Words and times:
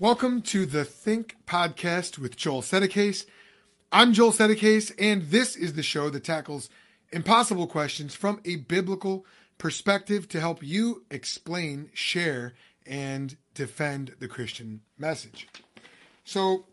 Welcome 0.00 0.42
to 0.42 0.64
the 0.64 0.84
Think 0.84 1.34
Podcast 1.44 2.18
with 2.18 2.36
Joel 2.36 2.62
Settecase. 2.62 3.26
I'm 3.90 4.12
Joel 4.12 4.30
Settecase, 4.30 4.92
and 4.96 5.22
this 5.22 5.56
is 5.56 5.72
the 5.72 5.82
show 5.82 6.08
that 6.10 6.22
tackles 6.22 6.70
impossible 7.10 7.66
questions 7.66 8.14
from 8.14 8.40
a 8.44 8.54
biblical 8.54 9.26
perspective 9.58 10.28
to 10.28 10.38
help 10.38 10.62
you 10.62 11.02
explain, 11.10 11.90
share, 11.94 12.54
and 12.86 13.36
defend 13.54 14.14
the 14.20 14.28
Christian 14.28 14.82
message. 14.96 15.48
So, 16.24 16.66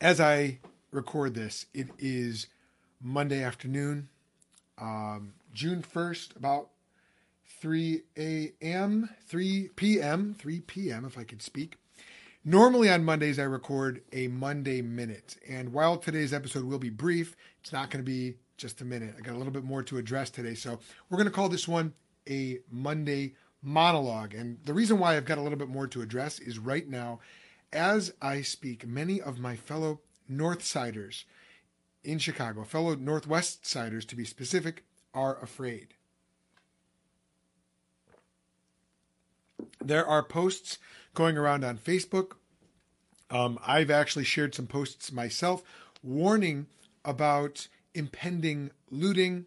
as 0.00 0.20
I 0.20 0.60
record 0.92 1.34
this, 1.34 1.66
it 1.74 1.88
is 1.98 2.46
Monday 3.00 3.42
afternoon, 3.42 4.10
um, 4.78 5.34
June 5.52 5.82
1st, 5.82 6.36
about 6.36 6.68
3 7.60 8.02
a.m., 8.16 9.10
3 9.26 9.70
p.m., 9.74 10.36
3 10.38 10.60
p.m., 10.60 11.04
if 11.04 11.18
I 11.18 11.24
could 11.24 11.42
speak. 11.42 11.78
Normally 12.44 12.90
on 12.90 13.04
Mondays, 13.04 13.38
I 13.38 13.44
record 13.44 14.02
a 14.12 14.26
Monday 14.26 14.82
minute. 14.82 15.36
And 15.48 15.72
while 15.72 15.96
today's 15.96 16.32
episode 16.32 16.64
will 16.64 16.80
be 16.80 16.90
brief, 16.90 17.36
it's 17.60 17.72
not 17.72 17.88
going 17.88 18.04
to 18.04 18.10
be 18.10 18.34
just 18.56 18.80
a 18.80 18.84
minute. 18.84 19.14
I 19.16 19.20
got 19.20 19.36
a 19.36 19.38
little 19.38 19.52
bit 19.52 19.62
more 19.62 19.84
to 19.84 19.98
address 19.98 20.28
today. 20.28 20.54
So 20.54 20.80
we're 21.08 21.18
going 21.18 21.28
to 21.28 21.34
call 21.34 21.48
this 21.48 21.68
one 21.68 21.92
a 22.28 22.58
Monday 22.68 23.34
monologue. 23.62 24.34
And 24.34 24.58
the 24.64 24.74
reason 24.74 24.98
why 24.98 25.16
I've 25.16 25.24
got 25.24 25.38
a 25.38 25.40
little 25.40 25.58
bit 25.58 25.68
more 25.68 25.86
to 25.86 26.02
address 26.02 26.40
is 26.40 26.58
right 26.58 26.88
now, 26.88 27.20
as 27.72 28.12
I 28.20 28.42
speak, 28.42 28.88
many 28.88 29.20
of 29.20 29.38
my 29.38 29.54
fellow 29.54 30.00
North 30.28 30.64
Siders 30.64 31.24
in 32.02 32.18
Chicago, 32.18 32.64
fellow 32.64 32.96
Northwest 32.96 33.64
Siders 33.64 34.04
to 34.06 34.16
be 34.16 34.24
specific, 34.24 34.82
are 35.14 35.40
afraid. 35.40 35.94
There 39.80 40.04
are 40.04 40.24
posts 40.24 40.78
going 41.14 41.36
around 41.36 41.64
on 41.64 41.78
Facebook. 41.78 42.32
Um, 43.30 43.58
I've 43.66 43.90
actually 43.90 44.24
shared 44.24 44.54
some 44.54 44.66
posts 44.66 45.10
myself 45.12 45.62
warning 46.02 46.66
about 47.04 47.68
impending 47.94 48.70
looting, 48.90 49.46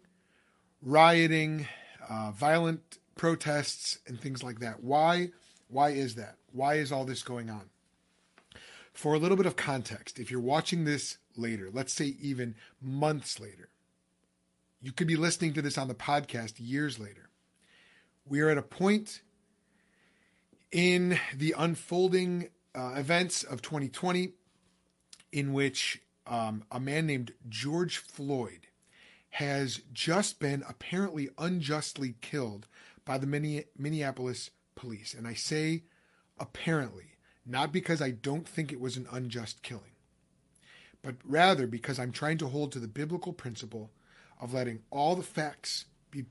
rioting, 0.82 1.68
uh, 2.08 2.32
violent 2.32 2.98
protests, 3.16 3.98
and 4.06 4.20
things 4.20 4.42
like 4.42 4.60
that. 4.60 4.82
Why? 4.82 5.30
Why 5.68 5.90
is 5.90 6.14
that? 6.16 6.36
Why 6.52 6.74
is 6.74 6.92
all 6.92 7.04
this 7.04 7.22
going 7.22 7.50
on? 7.50 7.70
For 8.92 9.14
a 9.14 9.18
little 9.18 9.36
bit 9.36 9.46
of 9.46 9.56
context, 9.56 10.18
if 10.18 10.30
you're 10.30 10.40
watching 10.40 10.84
this 10.84 11.18
later, 11.36 11.68
let's 11.72 11.92
say 11.92 12.16
even 12.20 12.54
months 12.80 13.38
later, 13.38 13.68
you 14.80 14.92
could 14.92 15.06
be 15.06 15.16
listening 15.16 15.52
to 15.54 15.62
this 15.62 15.76
on 15.76 15.88
the 15.88 15.94
podcast 15.94 16.54
years 16.58 16.98
later. 16.98 17.28
We 18.24 18.40
are 18.40 18.48
at 18.48 18.58
a 18.58 18.62
point 18.62 19.20
in 20.72 21.18
the 21.34 21.54
unfolding 21.56 22.48
uh, 22.74 22.94
events 22.96 23.42
of 23.42 23.62
2020 23.62 24.32
in 25.32 25.52
which 25.52 26.02
um, 26.26 26.64
a 26.70 26.80
man 26.80 27.06
named 27.06 27.32
George 27.48 27.98
Floyd 27.98 28.66
has 29.30 29.80
just 29.92 30.40
been 30.40 30.64
apparently 30.68 31.28
unjustly 31.38 32.14
killed 32.20 32.66
by 33.04 33.18
the 33.18 33.62
Minneapolis 33.78 34.50
police. 34.74 35.14
And 35.14 35.26
I 35.26 35.34
say 35.34 35.84
apparently, 36.38 37.16
not 37.44 37.72
because 37.72 38.02
I 38.02 38.10
don't 38.10 38.48
think 38.48 38.72
it 38.72 38.80
was 38.80 38.96
an 38.96 39.06
unjust 39.10 39.62
killing, 39.62 39.94
but 41.02 41.16
rather 41.24 41.66
because 41.66 41.98
I'm 41.98 42.12
trying 42.12 42.38
to 42.38 42.48
hold 42.48 42.72
to 42.72 42.78
the 42.78 42.88
biblical 42.88 43.32
principle 43.32 43.90
of 44.40 44.52
letting 44.52 44.80
all 44.90 45.14
the 45.14 45.22
facts 45.22 45.84
be 46.10 46.24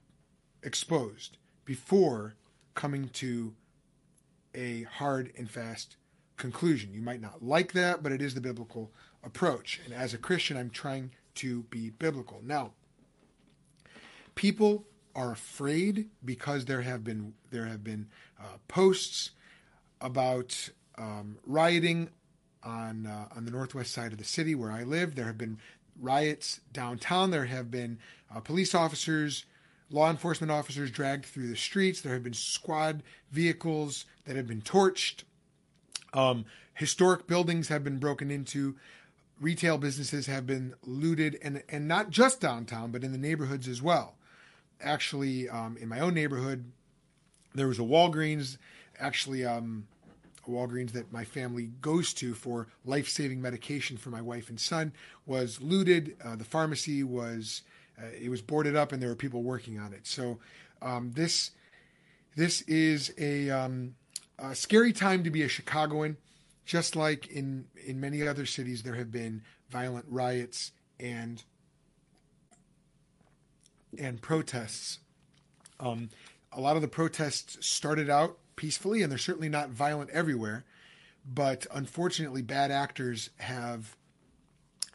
exposed 0.61 1.37
before 1.63 2.35
coming 2.73 3.09
to 3.09 3.53
a 4.55 4.83
hard 4.83 5.31
and 5.37 5.49
fast 5.49 5.97
conclusion. 6.37 6.93
You 6.93 7.01
might 7.01 7.21
not 7.21 7.43
like 7.43 7.73
that, 7.73 8.03
but 8.03 8.11
it 8.11 8.21
is 8.21 8.33
the 8.33 8.41
biblical 8.41 8.91
approach. 9.23 9.81
And 9.85 9.93
as 9.93 10.13
a 10.13 10.17
Christian, 10.17 10.57
I'm 10.57 10.69
trying 10.69 11.11
to 11.35 11.63
be 11.63 11.89
biblical. 11.89 12.41
Now, 12.43 12.71
people 14.35 14.85
are 15.15 15.31
afraid 15.31 16.09
because 16.23 16.65
there 16.65 16.81
have 16.81 17.03
been 17.03 17.33
there 17.51 17.65
have 17.65 17.83
been 17.83 18.07
uh, 18.39 18.57
posts 18.67 19.31
about 20.01 20.69
um, 20.97 21.37
rioting 21.45 22.09
on 22.63 23.05
uh, 23.05 23.27
on 23.35 23.45
the 23.45 23.51
northwest 23.51 23.93
side 23.93 24.11
of 24.11 24.17
the 24.17 24.25
city 24.25 24.55
where 24.55 24.71
I 24.71 24.83
live. 24.83 25.15
There 25.15 25.25
have 25.25 25.37
been 25.37 25.57
riots 25.99 26.59
downtown. 26.73 27.31
There 27.31 27.45
have 27.45 27.71
been 27.71 27.99
uh, 28.33 28.41
police 28.41 28.75
officers 28.75 29.45
law 29.89 30.09
enforcement 30.09 30.51
officers 30.51 30.91
dragged 30.91 31.25
through 31.25 31.47
the 31.47 31.55
streets. 31.55 32.01
There 32.01 32.13
have 32.13 32.23
been 32.23 32.33
squad 32.33 33.03
vehicles 33.31 34.05
that 34.25 34.35
have 34.35 34.47
been 34.47 34.61
torched. 34.61 35.23
Um, 36.13 36.45
historic 36.73 37.27
buildings 37.27 37.67
have 37.67 37.83
been 37.83 37.99
broken 37.99 38.31
into. 38.31 38.75
Retail 39.39 39.77
businesses 39.77 40.27
have 40.27 40.47
been 40.47 40.75
looted, 40.83 41.37
and 41.41 41.61
and 41.67 41.87
not 41.87 42.09
just 42.09 42.39
downtown, 42.39 42.91
but 42.91 43.03
in 43.03 43.11
the 43.11 43.17
neighborhoods 43.17 43.67
as 43.67 43.81
well. 43.81 44.15
Actually, 44.81 45.49
um, 45.49 45.77
in 45.77 45.89
my 45.89 45.99
own 45.99 46.13
neighborhood, 46.13 46.71
there 47.53 47.67
was 47.67 47.79
a 47.79 47.83
Walgreens. 47.83 48.57
Actually, 48.97 49.43
um, 49.43 49.87
a 50.47 50.49
Walgreens 50.49 50.93
that 50.93 51.11
my 51.11 51.25
family 51.25 51.71
goes 51.81 52.13
to 52.13 52.33
for 52.33 52.67
life-saving 52.85 53.41
medication 53.41 53.97
for 53.97 54.09
my 54.09 54.21
wife 54.21 54.49
and 54.49 54.59
son 54.59 54.93
was 55.25 55.59
looted. 55.59 56.15
Uh, 56.23 56.37
the 56.37 56.45
pharmacy 56.45 57.03
was 57.03 57.61
uh, 58.01 58.07
it 58.19 58.29
was 58.29 58.41
boarded 58.41 58.75
up 58.75 58.91
and 58.91 59.01
there 59.01 59.09
were 59.09 59.15
people 59.15 59.43
working 59.43 59.79
on 59.79 59.93
it. 59.93 60.05
So 60.07 60.39
um, 60.81 61.11
this 61.11 61.51
this 62.35 62.61
is 62.63 63.13
a, 63.17 63.49
um, 63.49 63.95
a, 64.37 64.53
scary 64.53 64.91
time 64.91 65.23
to 65.23 65.29
be 65.29 65.43
a 65.43 65.47
Chicagoan. 65.47 66.17
Just 66.65 66.95
like 66.95 67.27
in 67.27 67.65
in 67.85 67.99
many 67.99 68.27
other 68.27 68.45
cities, 68.45 68.83
there 68.83 68.95
have 68.95 69.11
been 69.11 69.43
violent 69.69 70.05
riots 70.09 70.71
and 70.99 71.43
and 73.97 74.21
protests. 74.21 74.99
Um, 75.79 76.09
a 76.51 76.59
lot 76.59 76.75
of 76.75 76.81
the 76.81 76.87
protests 76.87 77.65
started 77.65 78.09
out 78.09 78.37
peacefully, 78.55 79.03
and 79.03 79.11
they're 79.11 79.19
certainly 79.19 79.49
not 79.49 79.69
violent 79.69 80.09
everywhere. 80.09 80.65
But 81.25 81.67
unfortunately, 81.73 82.41
bad 82.41 82.71
actors 82.71 83.29
have 83.37 83.95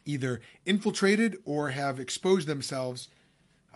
either 0.05 0.41
infiltrated 0.65 1.37
or 1.45 1.69
have 1.69 1.99
exposed 1.99 2.47
themselves 2.47 3.07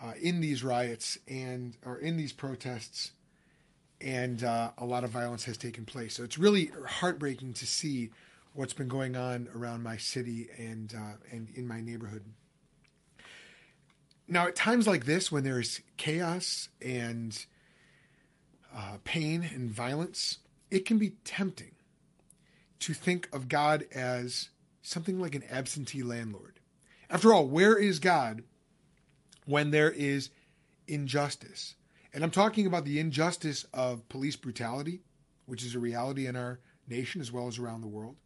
uh, 0.02 0.12
in 0.20 0.40
these 0.40 0.62
riots 0.62 1.18
and 1.26 1.76
or 1.84 1.98
in 1.98 2.16
these 2.16 2.32
protests, 2.32 3.12
and 4.00 4.44
uh, 4.44 4.70
a 4.78 4.84
lot 4.84 5.04
of 5.04 5.10
violence 5.10 5.44
has 5.44 5.56
taken 5.56 5.84
place. 5.84 6.14
So 6.14 6.24
it's 6.24 6.38
really 6.38 6.70
heartbreaking 6.86 7.54
to 7.54 7.66
see 7.66 8.10
what's 8.52 8.72
been 8.72 8.88
going 8.88 9.16
on 9.16 9.48
around 9.54 9.82
my 9.82 9.96
city 9.96 10.48
and 10.58 10.94
uh, 10.94 11.16
and 11.30 11.48
in 11.54 11.66
my 11.66 11.80
neighborhood. 11.80 12.24
Now, 14.28 14.48
at 14.48 14.56
times 14.56 14.86
like 14.86 15.06
this, 15.06 15.30
when 15.30 15.44
there's 15.44 15.80
chaos 15.96 16.68
and 16.82 17.46
uh, 18.76 18.96
pain 19.04 19.48
and 19.54 19.70
violence, 19.70 20.38
it 20.70 20.84
can 20.84 20.98
be 20.98 21.12
tempting 21.24 21.72
to 22.80 22.92
think 22.92 23.28
of 23.32 23.48
God 23.48 23.86
as 23.94 24.48
something 24.86 25.18
like 25.18 25.34
an 25.34 25.42
absentee 25.50 26.02
landlord. 26.02 26.60
After 27.10 27.34
all, 27.34 27.46
where 27.46 27.76
is 27.76 27.98
God 27.98 28.44
when 29.44 29.70
there 29.72 29.90
is 29.90 30.30
injustice? 30.86 31.74
And 32.14 32.22
I'm 32.22 32.30
talking 32.30 32.66
about 32.66 32.84
the 32.84 33.00
injustice 33.00 33.66
of 33.74 34.08
police 34.08 34.36
brutality, 34.36 35.00
which 35.46 35.64
is 35.64 35.74
a 35.74 35.80
reality 35.80 36.26
in 36.26 36.36
our 36.36 36.60
nation 36.88 37.20
as 37.20 37.32
well 37.32 37.48
as 37.48 37.58
around 37.58 37.80
the 37.80 37.88
world. 37.88 38.16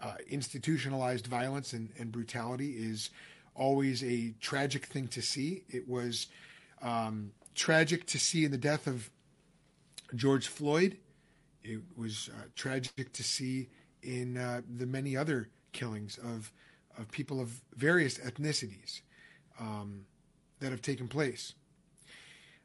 Uh, 0.00 0.14
institutionalized 0.28 1.26
violence 1.26 1.72
and, 1.72 1.88
and, 1.98 2.12
brutality 2.12 2.72
is 2.72 3.10
always 3.54 4.04
a 4.04 4.34
tragic 4.40 4.84
thing 4.86 5.08
to 5.08 5.22
see. 5.22 5.64
It 5.68 5.88
was 5.88 6.26
um, 6.82 7.30
tragic 7.54 8.04
to 8.08 8.18
see 8.18 8.44
in 8.44 8.50
the 8.50 8.58
death 8.58 8.86
of 8.86 9.08
George 10.14 10.48
Floyd. 10.48 10.98
It 11.62 11.80
was 11.96 12.28
uh, 12.34 12.42
tragic 12.56 13.12
to 13.12 13.22
see 13.22 13.68
in 14.02 14.36
uh, 14.36 14.60
the 14.68 14.84
many 14.84 15.16
other 15.16 15.48
killings 15.74 16.18
of 16.18 16.50
of 16.96 17.10
people 17.10 17.40
of 17.40 17.60
various 17.74 18.18
ethnicities 18.18 19.00
um, 19.58 20.06
that 20.60 20.70
have 20.70 20.80
taken 20.80 21.08
place. 21.08 21.54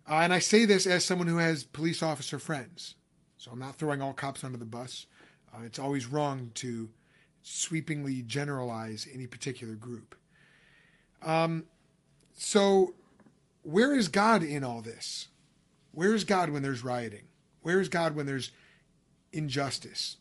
Uh, 0.09 0.15
and 0.15 0.33
I 0.33 0.39
say 0.39 0.65
this 0.65 0.85
as 0.85 1.03
someone 1.03 1.27
who 1.27 1.37
has 1.37 1.63
police 1.63 2.01
officer 2.01 2.39
friends, 2.39 2.95
so 3.37 3.51
I'm 3.51 3.59
not 3.59 3.75
throwing 3.75 4.01
all 4.01 4.13
cops 4.13 4.43
under 4.43 4.57
the 4.57 4.65
bus. 4.65 5.07
Uh, 5.53 5.63
it's 5.63 5.79
always 5.79 6.05
wrong 6.05 6.51
to 6.55 6.89
sweepingly 7.41 8.21
generalize 8.21 9.07
any 9.13 9.27
particular 9.27 9.75
group. 9.75 10.15
Um, 11.23 11.65
so, 12.35 12.93
where 13.63 13.95
is 13.95 14.07
God 14.07 14.43
in 14.43 14.63
all 14.63 14.81
this? 14.81 15.27
Where 15.91 16.13
is 16.13 16.23
God 16.23 16.49
when 16.49 16.61
there's 16.61 16.83
rioting? 16.83 17.23
Where 17.61 17.79
is 17.79 17.89
God 17.89 18.15
when 18.15 18.25
there's 18.25 18.51
injustice? 19.33 20.17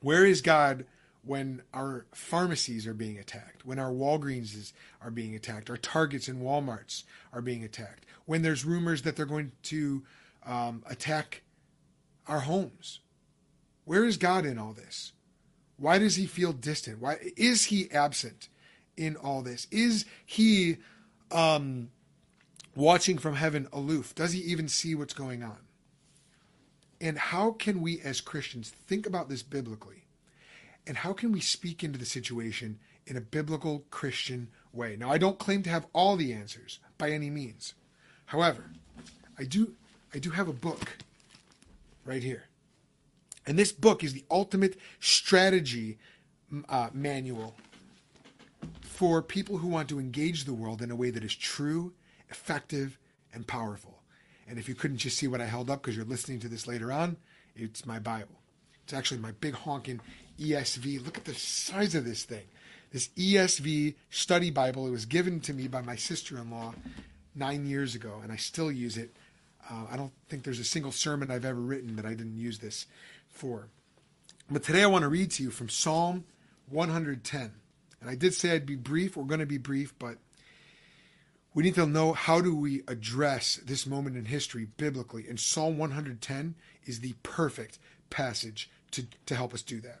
Where 0.00 0.24
is 0.24 0.40
God 0.40 0.86
when 1.28 1.60
our 1.74 2.06
pharmacies 2.14 2.86
are 2.86 2.94
being 2.94 3.18
attacked, 3.18 3.66
when 3.66 3.78
our 3.78 3.90
Walgreenses 3.90 4.72
are 5.02 5.10
being 5.10 5.34
attacked, 5.34 5.68
our 5.68 5.76
Targets 5.76 6.26
and 6.26 6.40
Walmarts 6.40 7.04
are 7.34 7.42
being 7.42 7.62
attacked, 7.62 8.06
when 8.24 8.40
there's 8.40 8.64
rumors 8.64 9.02
that 9.02 9.14
they're 9.14 9.26
going 9.26 9.52
to 9.64 10.02
um, 10.46 10.82
attack 10.88 11.42
our 12.26 12.40
homes. 12.40 13.00
Where 13.84 14.06
is 14.06 14.16
God 14.16 14.46
in 14.46 14.58
all 14.58 14.72
this? 14.72 15.12
Why 15.76 15.98
does 15.98 16.16
he 16.16 16.24
feel 16.24 16.54
distant? 16.54 16.98
Why 16.98 17.18
is 17.36 17.66
he 17.66 17.90
absent 17.90 18.48
in 18.96 19.14
all 19.14 19.42
this? 19.42 19.66
Is 19.70 20.06
he 20.24 20.78
um, 21.30 21.90
watching 22.74 23.18
from 23.18 23.34
heaven 23.34 23.68
aloof? 23.70 24.14
Does 24.14 24.32
he 24.32 24.40
even 24.40 24.66
see 24.66 24.94
what's 24.94 25.14
going 25.14 25.42
on? 25.42 25.58
And 27.02 27.18
how 27.18 27.52
can 27.52 27.82
we 27.82 28.00
as 28.00 28.22
Christians 28.22 28.70
think 28.70 29.06
about 29.06 29.28
this 29.28 29.42
biblically? 29.42 30.04
And 30.88 30.96
how 30.96 31.12
can 31.12 31.30
we 31.30 31.40
speak 31.40 31.84
into 31.84 31.98
the 31.98 32.06
situation 32.06 32.78
in 33.06 33.16
a 33.16 33.20
biblical 33.20 33.84
Christian 33.90 34.48
way? 34.72 34.96
Now, 34.98 35.10
I 35.12 35.18
don't 35.18 35.38
claim 35.38 35.62
to 35.64 35.70
have 35.70 35.86
all 35.92 36.16
the 36.16 36.32
answers 36.32 36.80
by 36.96 37.10
any 37.10 37.28
means. 37.28 37.74
However, 38.26 38.70
I 39.38 39.44
do 39.44 39.74
I 40.14 40.18
do 40.18 40.30
have 40.30 40.48
a 40.48 40.54
book 40.54 40.96
right 42.06 42.22
here. 42.22 42.44
And 43.46 43.58
this 43.58 43.70
book 43.72 44.02
is 44.02 44.14
the 44.14 44.24
ultimate 44.30 44.78
strategy 44.98 45.98
uh, 46.70 46.88
manual 46.94 47.54
for 48.80 49.22
people 49.22 49.58
who 49.58 49.68
want 49.68 49.90
to 49.90 50.00
engage 50.00 50.44
the 50.44 50.54
world 50.54 50.80
in 50.80 50.90
a 50.90 50.96
way 50.96 51.10
that 51.10 51.22
is 51.22 51.34
true, 51.34 51.92
effective, 52.30 52.98
and 53.34 53.46
powerful. 53.46 54.00
And 54.48 54.58
if 54.58 54.68
you 54.68 54.74
couldn't 54.74 54.96
just 54.96 55.18
see 55.18 55.28
what 55.28 55.42
I 55.42 55.46
held 55.46 55.68
up 55.68 55.82
because 55.82 55.94
you're 55.94 56.06
listening 56.06 56.40
to 56.40 56.48
this 56.48 56.66
later 56.66 56.90
on, 56.90 57.18
it's 57.54 57.84
my 57.84 57.98
Bible. 57.98 58.40
It's 58.84 58.94
actually 58.94 59.20
my 59.20 59.32
big 59.32 59.54
honking 59.54 60.00
ESV. 60.38 61.04
Look 61.04 61.18
at 61.18 61.24
the 61.24 61.34
size 61.34 61.94
of 61.94 62.04
this 62.04 62.24
thing. 62.24 62.44
This 62.92 63.08
ESV 63.16 63.94
study 64.10 64.50
Bible. 64.50 64.86
It 64.86 64.90
was 64.90 65.04
given 65.04 65.40
to 65.40 65.52
me 65.52 65.68
by 65.68 65.82
my 65.82 65.96
sister 65.96 66.38
in 66.38 66.50
law 66.50 66.74
nine 67.34 67.66
years 67.66 67.94
ago, 67.94 68.20
and 68.22 68.32
I 68.32 68.36
still 68.36 68.72
use 68.72 68.96
it. 68.96 69.14
Uh, 69.70 69.84
I 69.90 69.96
don't 69.96 70.12
think 70.28 70.44
there's 70.44 70.60
a 70.60 70.64
single 70.64 70.92
sermon 70.92 71.30
I've 71.30 71.44
ever 71.44 71.60
written 71.60 71.96
that 71.96 72.06
I 72.06 72.14
didn't 72.14 72.38
use 72.38 72.58
this 72.58 72.86
for. 73.28 73.68
But 74.50 74.62
today 74.62 74.82
I 74.82 74.86
want 74.86 75.02
to 75.02 75.08
read 75.08 75.30
to 75.32 75.42
you 75.42 75.50
from 75.50 75.68
Psalm 75.68 76.24
110. 76.70 77.52
And 78.00 78.10
I 78.10 78.14
did 78.14 78.32
say 78.32 78.52
I'd 78.52 78.64
be 78.64 78.76
brief. 78.76 79.16
We're 79.16 79.24
going 79.24 79.40
to 79.40 79.46
be 79.46 79.58
brief, 79.58 79.94
but 79.98 80.16
we 81.52 81.62
need 81.62 81.74
to 81.74 81.86
know 81.86 82.12
how 82.12 82.40
do 82.40 82.54
we 82.54 82.82
address 82.88 83.56
this 83.56 83.86
moment 83.86 84.16
in 84.16 84.26
history 84.26 84.68
biblically. 84.76 85.28
And 85.28 85.38
Psalm 85.38 85.76
110 85.76 86.54
is 86.86 87.00
the 87.00 87.14
perfect 87.22 87.78
passage 88.08 88.70
to, 88.92 89.06
to 89.26 89.34
help 89.34 89.52
us 89.52 89.62
do 89.62 89.80
that. 89.80 90.00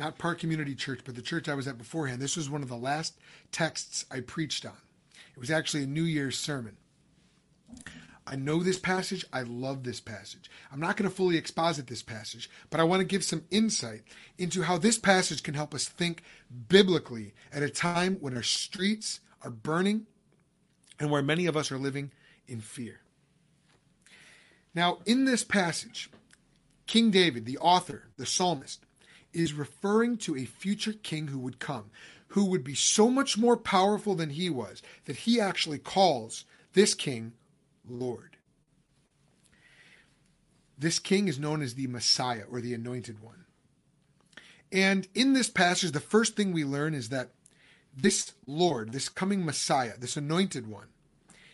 not 0.00 0.18
Park 0.18 0.40
Community 0.40 0.74
Church, 0.74 1.00
but 1.04 1.14
the 1.14 1.22
church 1.22 1.48
I 1.48 1.54
was 1.54 1.68
at 1.68 1.78
beforehand, 1.78 2.20
this 2.20 2.36
was 2.36 2.50
one 2.50 2.62
of 2.62 2.68
the 2.68 2.76
last 2.76 3.18
texts 3.52 4.06
I 4.10 4.20
preached 4.20 4.64
on. 4.64 4.78
It 5.34 5.38
was 5.38 5.50
actually 5.50 5.84
a 5.84 5.86
New 5.86 6.02
Year's 6.04 6.38
sermon. 6.38 6.78
I 8.26 8.36
know 8.36 8.62
this 8.62 8.78
passage. 8.78 9.24
I 9.32 9.42
love 9.42 9.84
this 9.84 10.00
passage. 10.00 10.50
I'm 10.72 10.80
not 10.80 10.96
going 10.96 11.08
to 11.08 11.14
fully 11.14 11.36
exposit 11.36 11.86
this 11.86 12.02
passage, 12.02 12.48
but 12.70 12.80
I 12.80 12.84
want 12.84 13.00
to 13.00 13.06
give 13.06 13.22
some 13.22 13.44
insight 13.50 14.02
into 14.38 14.62
how 14.62 14.78
this 14.78 14.98
passage 14.98 15.42
can 15.42 15.54
help 15.54 15.74
us 15.74 15.86
think 15.86 16.22
biblically 16.68 17.34
at 17.52 17.62
a 17.62 17.68
time 17.68 18.16
when 18.20 18.34
our 18.34 18.42
streets 18.42 19.20
are 19.42 19.50
burning 19.50 20.06
and 20.98 21.10
where 21.10 21.22
many 21.22 21.46
of 21.46 21.56
us 21.56 21.70
are 21.70 21.78
living 21.78 22.10
in 22.48 22.60
fear. 22.60 23.00
Now, 24.74 25.00
in 25.04 25.26
this 25.26 25.44
passage, 25.44 26.10
King 26.86 27.10
David, 27.10 27.44
the 27.44 27.58
author, 27.58 28.08
the 28.16 28.26
psalmist, 28.26 28.84
is 29.32 29.52
referring 29.52 30.16
to 30.18 30.36
a 30.36 30.44
future 30.44 30.92
king 30.92 31.28
who 31.28 31.38
would 31.38 31.58
come, 31.58 31.90
who 32.28 32.44
would 32.46 32.64
be 32.64 32.74
so 32.74 33.10
much 33.10 33.36
more 33.38 33.56
powerful 33.56 34.14
than 34.14 34.30
he 34.30 34.50
was 34.50 34.82
that 35.04 35.16
he 35.16 35.40
actually 35.40 35.78
calls 35.78 36.44
this 36.72 36.94
king 36.94 37.32
Lord. 37.88 38.36
This 40.78 40.98
king 40.98 41.28
is 41.28 41.38
known 41.38 41.60
as 41.60 41.74
the 41.74 41.88
Messiah 41.88 42.44
or 42.50 42.60
the 42.60 42.72
Anointed 42.72 43.22
One. 43.22 43.44
And 44.72 45.08
in 45.14 45.32
this 45.32 45.50
passage, 45.50 45.92
the 45.92 46.00
first 46.00 46.36
thing 46.36 46.52
we 46.52 46.64
learn 46.64 46.94
is 46.94 47.08
that 47.08 47.30
this 47.94 48.32
Lord, 48.46 48.92
this 48.92 49.08
coming 49.08 49.44
Messiah, 49.44 49.98
this 49.98 50.16
Anointed 50.16 50.66
One, 50.66 50.86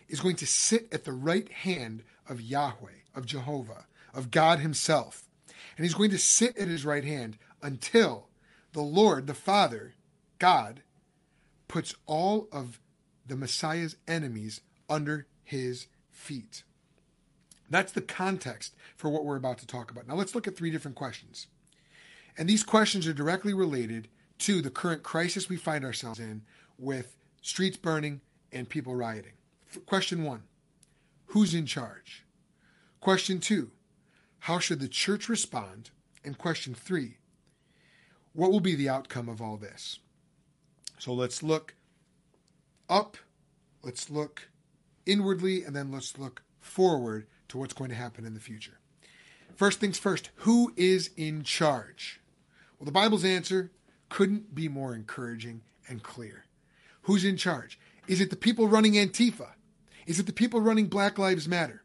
is 0.08 0.20
going 0.20 0.36
to 0.36 0.46
sit 0.46 0.88
at 0.92 1.04
the 1.04 1.12
right 1.12 1.50
hand 1.50 2.02
of 2.28 2.40
Yahweh, 2.40 3.02
of 3.14 3.26
Jehovah, 3.26 3.86
of 4.14 4.30
God 4.30 4.60
Himself. 4.60 5.24
And 5.76 5.84
He's 5.84 5.94
going 5.94 6.10
to 6.10 6.18
sit 6.18 6.56
at 6.56 6.68
His 6.68 6.84
right 6.84 7.04
hand 7.04 7.38
until 7.66 8.28
the 8.74 8.80
Lord, 8.80 9.26
the 9.26 9.34
Father, 9.34 9.94
God, 10.38 10.82
puts 11.66 11.96
all 12.06 12.46
of 12.52 12.78
the 13.26 13.34
Messiah's 13.34 13.96
enemies 14.06 14.60
under 14.88 15.26
His 15.42 15.88
feet. 16.12 16.62
That's 17.68 17.90
the 17.90 18.00
context 18.00 18.76
for 18.96 19.10
what 19.10 19.24
we're 19.24 19.36
about 19.36 19.58
to 19.58 19.66
talk 19.66 19.90
about. 19.90 20.06
Now 20.06 20.14
let's 20.14 20.36
look 20.36 20.46
at 20.46 20.56
three 20.56 20.70
different 20.70 20.96
questions. 20.96 21.48
And 22.38 22.48
these 22.48 22.62
questions 22.62 23.04
are 23.08 23.12
directly 23.12 23.52
related 23.52 24.06
to 24.38 24.62
the 24.62 24.70
current 24.70 25.02
crisis 25.02 25.48
we 25.48 25.56
find 25.56 25.84
ourselves 25.84 26.20
in 26.20 26.42
with 26.78 27.16
streets 27.42 27.76
burning 27.76 28.20
and 28.52 28.68
people 28.68 28.94
rioting. 28.94 29.32
Question 29.86 30.22
one 30.22 30.44
Who's 31.26 31.52
in 31.52 31.66
charge? 31.66 32.24
Question 33.00 33.40
two 33.40 33.72
How 34.38 34.60
should 34.60 34.78
the 34.78 34.86
church 34.86 35.28
respond? 35.28 35.90
And 36.24 36.38
question 36.38 36.72
three 36.72 37.15
What 38.36 38.52
will 38.52 38.60
be 38.60 38.74
the 38.74 38.90
outcome 38.90 39.30
of 39.30 39.40
all 39.40 39.56
this? 39.56 39.98
So 40.98 41.14
let's 41.14 41.42
look 41.42 41.74
up, 42.86 43.16
let's 43.82 44.10
look 44.10 44.50
inwardly, 45.06 45.64
and 45.64 45.74
then 45.74 45.90
let's 45.90 46.18
look 46.18 46.42
forward 46.60 47.26
to 47.48 47.56
what's 47.56 47.72
going 47.72 47.88
to 47.88 47.96
happen 47.96 48.26
in 48.26 48.34
the 48.34 48.40
future. 48.40 48.78
First 49.54 49.80
things 49.80 49.98
first, 49.98 50.28
who 50.36 50.74
is 50.76 51.08
in 51.16 51.44
charge? 51.44 52.20
Well, 52.78 52.84
the 52.84 52.92
Bible's 52.92 53.24
answer 53.24 53.72
couldn't 54.10 54.54
be 54.54 54.68
more 54.68 54.94
encouraging 54.94 55.62
and 55.88 56.02
clear. 56.02 56.44
Who's 57.02 57.24
in 57.24 57.38
charge? 57.38 57.78
Is 58.06 58.20
it 58.20 58.28
the 58.28 58.36
people 58.36 58.68
running 58.68 58.92
Antifa? 58.92 59.52
Is 60.06 60.20
it 60.20 60.26
the 60.26 60.32
people 60.34 60.60
running 60.60 60.88
Black 60.88 61.18
Lives 61.18 61.48
Matter? 61.48 61.84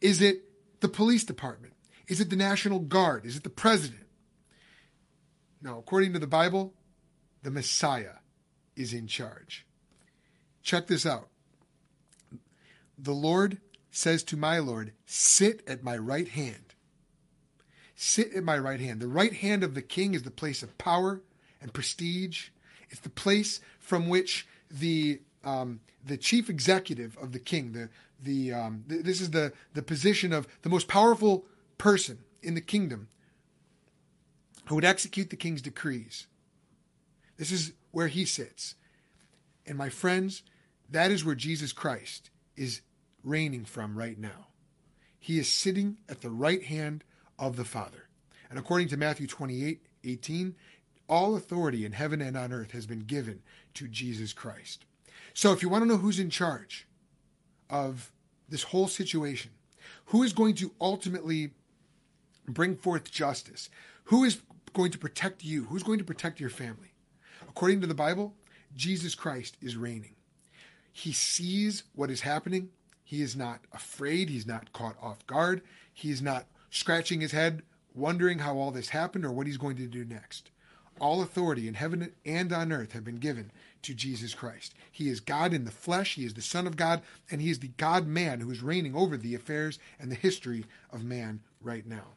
Is 0.00 0.20
it 0.20 0.42
the 0.80 0.88
police 0.88 1.22
department? 1.22 1.74
Is 2.08 2.20
it 2.20 2.28
the 2.28 2.34
National 2.34 2.80
Guard? 2.80 3.24
Is 3.24 3.36
it 3.36 3.44
the 3.44 3.50
president? 3.50 4.01
No, 5.62 5.78
according 5.78 6.12
to 6.14 6.18
the 6.18 6.26
Bible, 6.26 6.74
the 7.42 7.50
Messiah 7.50 8.16
is 8.74 8.92
in 8.92 9.06
charge. 9.06 9.64
Check 10.62 10.88
this 10.88 11.06
out. 11.06 11.28
The 12.98 13.12
Lord 13.12 13.58
says 13.90 14.24
to 14.24 14.36
my 14.36 14.58
Lord, 14.58 14.92
Sit 15.06 15.62
at 15.68 15.84
my 15.84 15.96
right 15.96 16.28
hand. 16.28 16.74
Sit 17.94 18.34
at 18.34 18.42
my 18.42 18.58
right 18.58 18.80
hand. 18.80 19.00
The 19.00 19.08
right 19.08 19.32
hand 19.32 19.62
of 19.62 19.74
the 19.74 19.82
king 19.82 20.14
is 20.14 20.24
the 20.24 20.30
place 20.30 20.62
of 20.62 20.76
power 20.78 21.20
and 21.60 21.72
prestige. 21.72 22.48
It's 22.90 23.00
the 23.00 23.08
place 23.08 23.60
from 23.78 24.08
which 24.08 24.46
the 24.70 25.20
um, 25.44 25.80
the 26.04 26.16
chief 26.16 26.48
executive 26.50 27.16
of 27.18 27.32
the 27.32 27.38
king, 27.38 27.72
the 27.72 27.88
the 28.20 28.52
um, 28.52 28.84
th- 28.88 29.04
this 29.04 29.20
is 29.20 29.30
the 29.30 29.52
the 29.74 29.82
position 29.82 30.32
of 30.32 30.48
the 30.62 30.68
most 30.68 30.88
powerful 30.88 31.44
person 31.78 32.18
in 32.42 32.54
the 32.54 32.60
kingdom 32.60 33.08
who 34.72 34.76
would 34.76 34.84
execute 34.86 35.28
the 35.28 35.36
king's 35.36 35.60
decrees. 35.60 36.28
This 37.36 37.52
is 37.52 37.72
where 37.90 38.08
he 38.08 38.24
sits. 38.24 38.74
And 39.66 39.76
my 39.76 39.90
friends, 39.90 40.44
that 40.88 41.10
is 41.10 41.26
where 41.26 41.34
Jesus 41.34 41.74
Christ 41.74 42.30
is 42.56 42.80
reigning 43.22 43.66
from 43.66 43.98
right 43.98 44.18
now. 44.18 44.46
He 45.18 45.38
is 45.38 45.46
sitting 45.46 45.98
at 46.08 46.22
the 46.22 46.30
right 46.30 46.64
hand 46.64 47.04
of 47.38 47.56
the 47.56 47.66
Father. 47.66 48.08
And 48.48 48.58
according 48.58 48.88
to 48.88 48.96
Matthew 48.96 49.26
28 49.26 49.82
18, 50.04 50.54
all 51.06 51.36
authority 51.36 51.84
in 51.84 51.92
heaven 51.92 52.22
and 52.22 52.34
on 52.34 52.50
earth 52.50 52.70
has 52.70 52.86
been 52.86 53.00
given 53.00 53.42
to 53.74 53.88
Jesus 53.88 54.32
Christ. 54.32 54.86
So 55.34 55.52
if 55.52 55.60
you 55.60 55.68
want 55.68 55.82
to 55.82 55.86
know 55.86 55.98
who's 55.98 56.18
in 56.18 56.30
charge 56.30 56.88
of 57.68 58.10
this 58.48 58.62
whole 58.62 58.88
situation, 58.88 59.50
who 60.06 60.22
is 60.22 60.32
going 60.32 60.54
to 60.54 60.72
ultimately 60.80 61.50
bring 62.48 62.74
forth 62.74 63.12
justice, 63.12 63.68
who 64.04 64.24
is 64.24 64.40
going 64.72 64.90
to 64.92 64.98
protect 64.98 65.44
you, 65.44 65.64
who's 65.64 65.82
going 65.82 65.98
to 65.98 66.04
protect 66.04 66.40
your 66.40 66.50
family, 66.50 66.94
according 67.48 67.80
to 67.80 67.86
the 67.86 67.94
Bible, 67.94 68.34
Jesus 68.74 69.14
Christ 69.14 69.56
is 69.60 69.76
reigning. 69.76 70.14
He 70.92 71.12
sees 71.12 71.84
what 71.94 72.10
is 72.10 72.22
happening. 72.22 72.70
He 73.04 73.22
is 73.22 73.36
not 73.36 73.60
afraid. 73.72 74.28
He's 74.28 74.46
not 74.46 74.72
caught 74.72 74.96
off 75.00 75.26
guard. 75.26 75.62
He's 75.92 76.22
not 76.22 76.46
scratching 76.70 77.20
his 77.20 77.32
head, 77.32 77.62
wondering 77.94 78.40
how 78.40 78.56
all 78.56 78.70
this 78.70 78.90
happened 78.90 79.24
or 79.24 79.32
what 79.32 79.46
he's 79.46 79.58
going 79.58 79.76
to 79.76 79.86
do 79.86 80.04
next. 80.04 80.50
All 81.00 81.22
authority 81.22 81.68
in 81.68 81.74
heaven 81.74 82.12
and 82.24 82.52
on 82.52 82.72
earth 82.72 82.92
have 82.92 83.04
been 83.04 83.16
given 83.16 83.50
to 83.82 83.94
Jesus 83.94 84.34
Christ. 84.34 84.74
He 84.90 85.08
is 85.08 85.20
God 85.20 85.52
in 85.52 85.64
the 85.64 85.70
flesh, 85.70 86.14
He 86.14 86.24
is 86.24 86.34
the 86.34 86.42
Son 86.42 86.66
of 86.66 86.76
God, 86.76 87.02
and 87.30 87.40
He 87.40 87.50
is 87.50 87.58
the 87.58 87.72
God 87.76 88.06
man 88.06 88.40
who 88.40 88.50
is 88.50 88.62
reigning 88.62 88.94
over 88.94 89.16
the 89.16 89.34
affairs 89.34 89.78
and 89.98 90.10
the 90.10 90.16
history 90.16 90.64
of 90.92 91.02
man 91.02 91.40
right 91.60 91.86
now. 91.86 92.14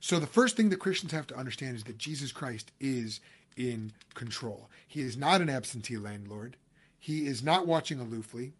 So, 0.00 0.18
the 0.18 0.26
first 0.26 0.56
thing 0.56 0.68
that 0.70 0.78
Christians 0.78 1.12
have 1.12 1.26
to 1.28 1.36
understand 1.36 1.76
is 1.76 1.84
that 1.84 1.98
Jesus 1.98 2.32
Christ 2.32 2.70
is 2.80 3.20
in 3.56 3.92
control. 4.14 4.68
He 4.86 5.00
is 5.00 5.16
not 5.16 5.40
an 5.40 5.50
absentee 5.50 5.96
landlord, 5.96 6.56
He 6.98 7.26
is 7.26 7.42
not 7.42 7.66
watching 7.66 7.98
aloofly. 7.98 8.52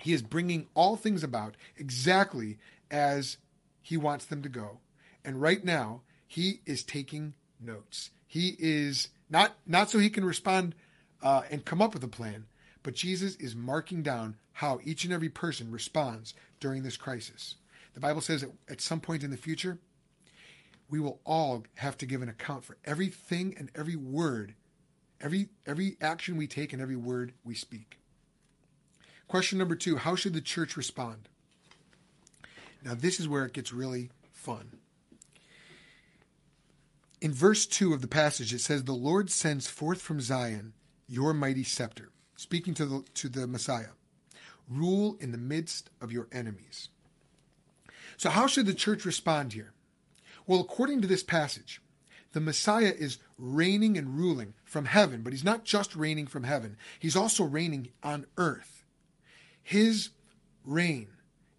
He 0.00 0.12
is 0.12 0.22
bringing 0.22 0.68
all 0.74 0.96
things 0.96 1.24
about 1.24 1.56
exactly 1.76 2.58
as 2.90 3.36
He 3.82 3.96
wants 3.96 4.24
them 4.26 4.42
to 4.42 4.48
go. 4.48 4.78
And 5.24 5.42
right 5.42 5.64
now, 5.64 6.02
He 6.26 6.60
is 6.66 6.84
taking 6.84 7.34
notes. 7.60 8.10
He 8.26 8.56
is 8.58 9.08
not 9.30 9.54
not 9.66 9.90
so 9.90 9.98
he 9.98 10.10
can 10.10 10.24
respond 10.24 10.74
uh, 11.22 11.42
and 11.50 11.64
come 11.64 11.82
up 11.82 11.94
with 11.94 12.04
a 12.04 12.08
plan, 12.08 12.46
but 12.82 12.94
Jesus 12.94 13.34
is 13.36 13.56
marking 13.56 14.02
down 14.02 14.36
how 14.52 14.80
each 14.84 15.04
and 15.04 15.12
every 15.12 15.28
person 15.28 15.70
responds 15.70 16.34
during 16.60 16.82
this 16.82 16.96
crisis. 16.96 17.56
The 17.94 18.00
Bible 18.00 18.20
says 18.20 18.42
that 18.42 18.52
at 18.68 18.80
some 18.80 19.00
point 19.00 19.24
in 19.24 19.30
the 19.30 19.36
future, 19.36 19.78
we 20.88 21.00
will 21.00 21.20
all 21.24 21.64
have 21.76 21.96
to 21.98 22.06
give 22.06 22.22
an 22.22 22.28
account 22.28 22.64
for 22.64 22.76
everything 22.84 23.54
and 23.58 23.70
every 23.74 23.96
word, 23.96 24.54
every 25.20 25.48
every 25.66 25.96
action 26.00 26.36
we 26.36 26.46
take 26.46 26.72
and 26.72 26.80
every 26.80 26.96
word 26.96 27.32
we 27.44 27.54
speak. 27.54 27.98
Question 29.26 29.58
number 29.58 29.76
two: 29.76 29.96
How 29.96 30.14
should 30.14 30.34
the 30.34 30.40
church 30.40 30.76
respond? 30.76 31.28
Now, 32.84 32.94
this 32.94 33.18
is 33.18 33.28
where 33.28 33.44
it 33.44 33.52
gets 33.52 33.72
really 33.72 34.10
fun 34.32 34.78
in 37.20 37.32
verse 37.32 37.66
2 37.66 37.92
of 37.92 38.00
the 38.00 38.08
passage, 38.08 38.52
it 38.52 38.60
says, 38.60 38.84
The 38.84 38.92
Lord 38.92 39.30
sends 39.30 39.66
forth 39.66 40.00
from 40.00 40.20
Zion 40.20 40.72
your 41.08 41.34
mighty 41.34 41.64
scepter, 41.64 42.10
speaking 42.36 42.74
to 42.74 42.86
the, 42.86 43.04
to 43.14 43.28
the 43.28 43.46
Messiah. 43.46 43.92
Rule 44.68 45.16
in 45.20 45.32
the 45.32 45.38
midst 45.38 45.90
of 46.00 46.12
your 46.12 46.28
enemies. 46.30 46.90
So, 48.16 48.30
how 48.30 48.46
should 48.46 48.66
the 48.66 48.74
church 48.74 49.04
respond 49.04 49.52
here? 49.52 49.72
Well, 50.48 50.60
according 50.60 51.02
to 51.02 51.06
this 51.06 51.22
passage, 51.22 51.82
the 52.32 52.40
Messiah 52.40 52.94
is 52.96 53.18
reigning 53.38 53.98
and 53.98 54.18
ruling 54.18 54.54
from 54.64 54.86
heaven, 54.86 55.20
but 55.22 55.34
he's 55.34 55.44
not 55.44 55.62
just 55.62 55.94
reigning 55.94 56.26
from 56.26 56.44
heaven, 56.44 56.76
he's 56.98 57.14
also 57.14 57.44
reigning 57.44 57.90
on 58.02 58.26
earth. 58.38 58.82
His 59.62 60.08
reign 60.64 61.08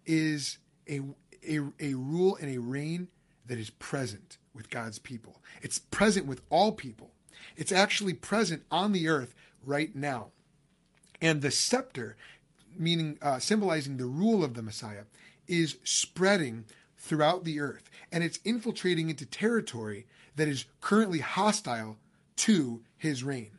is 0.04 0.58
a, 0.88 1.00
a, 1.48 1.60
a 1.78 1.94
rule 1.94 2.36
and 2.36 2.50
a 2.50 2.60
reign 2.60 3.06
that 3.46 3.58
is 3.58 3.70
present 3.70 4.38
with 4.54 4.70
God's 4.70 4.98
people. 4.98 5.40
It's 5.62 5.78
present 5.78 6.26
with 6.26 6.42
all 6.50 6.72
people. 6.72 7.12
It's 7.56 7.72
actually 7.72 8.14
present 8.14 8.64
on 8.72 8.90
the 8.90 9.06
earth 9.06 9.36
right 9.64 9.94
now. 9.94 10.32
And 11.22 11.42
the 11.42 11.52
scepter, 11.52 12.16
meaning 12.76 13.18
uh, 13.22 13.38
symbolizing 13.38 13.98
the 13.98 14.06
rule 14.06 14.42
of 14.42 14.54
the 14.54 14.62
Messiah, 14.62 15.04
is 15.46 15.76
spreading 15.84 16.64
throughout 17.00 17.44
the 17.44 17.58
earth 17.58 17.90
and 18.12 18.22
it's 18.22 18.38
infiltrating 18.44 19.10
into 19.10 19.26
territory 19.26 20.06
that 20.36 20.48
is 20.48 20.66
currently 20.80 21.18
hostile 21.18 21.96
to 22.36 22.82
his 22.96 23.24
reign. 23.24 23.50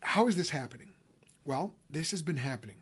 How 0.00 0.26
is 0.26 0.36
this 0.36 0.50
happening? 0.50 0.90
Well, 1.44 1.74
this 1.88 2.10
has 2.10 2.22
been 2.22 2.38
happening 2.38 2.76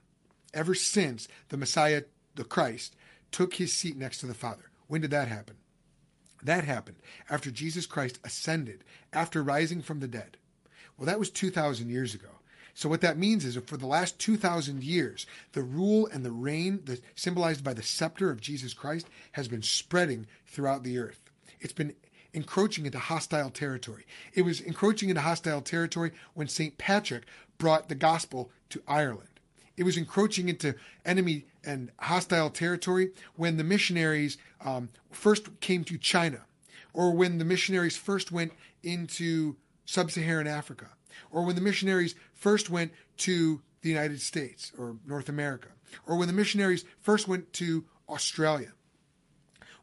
ever 0.55 0.75
since 0.75 1.29
the 1.49 1.57
Messiah, 1.57 2.03
the 2.35 2.45
Christ, 2.45 2.97
took 3.31 3.55
his 3.55 3.73
seat 3.73 3.97
next 3.97 4.19
to 4.19 4.27
the 4.27 4.35
Father. 4.35 4.71
When 4.87 5.01
did 5.01 5.11
that 5.11 5.29
happen? 5.29 5.57
That 6.43 6.65
happened 6.65 6.99
after 7.29 7.51
Jesus 7.51 7.87
Christ 7.87 8.19
ascended, 8.25 8.85
after 9.13 9.43
rising 9.43 9.83
from 9.83 10.01
the 10.01 10.09
dead. 10.09 10.37
Well, 10.97 11.07
that 11.07 11.19
was 11.19 11.31
2,000 11.31 11.91
years 11.91 12.15
ago. 12.15 12.29
So 12.79 12.89
what 12.89 13.01
that 13.01 13.19
means 13.19 13.45
is 13.45 13.57
that 13.57 13.67
for 13.67 13.77
the 13.77 13.89
last 13.89 14.21
2,000 14.21 14.85
years, 14.85 15.27
the 15.51 15.65
rule 15.65 16.09
and 16.13 16.25
the 16.25 16.31
reign, 16.31 16.79
the, 16.85 17.01
symbolized 17.17 17.65
by 17.65 17.75
the 17.75 17.83
scepter 17.83 18.31
of 18.31 18.41
Jesus 18.41 18.73
Christ, 18.73 19.09
has 19.33 19.49
been 19.49 19.63
spreading 19.63 20.29
throughout 20.47 20.85
the 20.85 20.97
earth. 20.97 21.21
It's 21.59 21.73
been 21.73 21.97
encroaching 22.33 22.87
into 22.87 23.01
hostile 23.01 23.51
territory. 23.51 24.07
It 24.33 24.43
was 24.43 24.61
encroaching 24.61 25.09
into 25.09 25.23
hostile 25.23 25.61
territory 25.61 26.13
when 26.35 26.47
St. 26.47 26.79
Patrick 26.79 27.25
brought 27.59 27.89
the 27.89 27.97
gospel 27.97 28.53
to 28.71 28.81
Ireland. 28.87 29.41
It 29.77 29.83
was 29.83 29.97
encroaching 29.97 30.49
into 30.49 30.77
enemy 31.05 31.47
and 31.65 31.91
hostile 31.99 32.49
territory 32.49 33.11
when 33.35 33.57
the 33.57 33.65
missionaries 33.65 34.39
um, 34.65 34.91
first 35.11 35.59
came 35.59 35.83
to 35.83 35.99
China, 35.99 36.43
or 36.95 37.11
when 37.11 37.39
the 37.39 37.45
missionaries 37.45 37.97
first 37.97 38.31
went 38.31 38.53
into 38.85 39.57
sub 39.85 40.13
Saharan 40.13 40.47
Africa, 40.47 40.91
or 41.31 41.45
when 41.45 41.55
the 41.55 41.61
missionaries 41.61 42.15
first 42.35 42.71
went 42.71 42.93
to 43.19 43.61
the 43.83 43.89
United 43.89 44.21
States 44.21 44.73
or 44.79 44.97
North 45.07 45.29
America, 45.29 45.69
or 46.07 46.17
when 46.17 46.29
the 46.29 46.35
missionaries 46.35 46.85
first 47.01 47.29
went 47.29 47.53
to 47.55 47.85
Australia. 48.09 48.73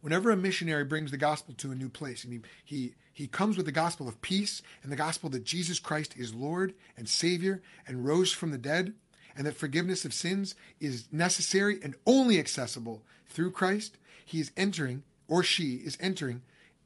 Whenever 0.01 0.29
a 0.29 0.37
missionary 0.37 0.83
brings 0.83 1.11
the 1.11 1.17
gospel 1.17 1.55
to 1.57 1.71
a 1.71 1.75
new 1.75 1.89
place, 1.89 2.23
and 2.23 2.33
he, 2.33 2.39
he, 2.63 2.93
he 3.11 3.27
comes 3.27 3.57
with 3.57 3.65
the 3.65 3.71
gospel 3.71 4.07
of 4.07 4.21
peace 4.21 4.61
and 4.83 4.91
the 4.91 4.95
gospel 4.97 5.29
that 5.29 5.43
Jesus 5.43 5.79
Christ 5.79 6.15
is 6.17 6.33
Lord 6.33 6.73
and 6.95 7.09
Savior 7.09 7.61
and 7.87 8.05
rose 8.05 8.31
from 8.31 8.51
the 8.51 8.57
dead, 8.57 8.93
and 9.35 9.47
that 9.47 9.55
forgiveness 9.55 10.05
of 10.05 10.13
sins 10.13 10.55
is 10.79 11.07
necessary 11.11 11.79
and 11.83 11.95
only 12.05 12.39
accessible 12.39 13.03
through 13.27 13.51
Christ, 13.51 13.97
he 14.23 14.39
is 14.39 14.51
entering, 14.55 15.03
or 15.27 15.43
she 15.43 15.75
is 15.75 15.97
entering, 15.99 16.41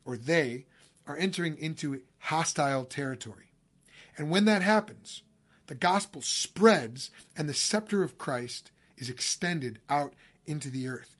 or 0.06 0.18
they 0.18 0.66
are 1.06 1.18
entering 1.18 1.58
into 1.58 2.02
hostile 2.20 2.86
territory. 2.86 3.49
And 4.20 4.30
when 4.30 4.44
that 4.46 4.62
happens, 4.62 5.24
the 5.68 5.76
gospel 5.76 6.22
spreads 6.22 7.10
and 7.38 7.48
the 7.48 7.54
scepter 7.54 8.04
of 8.04 8.18
Christ 8.18 8.70
is 8.98 9.10
extended 9.10 9.80
out 9.90 10.14
into 10.46 10.70
the 10.70 10.90
earth. 10.90 11.16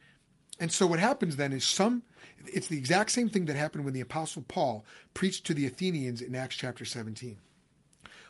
And 0.60 0.70
so 0.70 0.86
what 0.86 1.00
happens 1.00 1.38
then 1.38 1.54
is 1.54 1.64
some 1.64 2.04
it's 2.46 2.68
the 2.68 2.78
exact 2.78 3.12
same 3.12 3.30
thing 3.30 3.46
that 3.46 3.56
happened 3.56 3.86
when 3.86 3.94
the 3.94 4.02
apostle 4.02 4.44
Paul 4.48 4.86
preached 5.14 5.46
to 5.46 5.54
the 5.54 5.66
Athenians 5.66 6.22
in 6.22 6.36
Acts 6.36 6.58
chapter 6.58 6.84
17. 6.84 7.38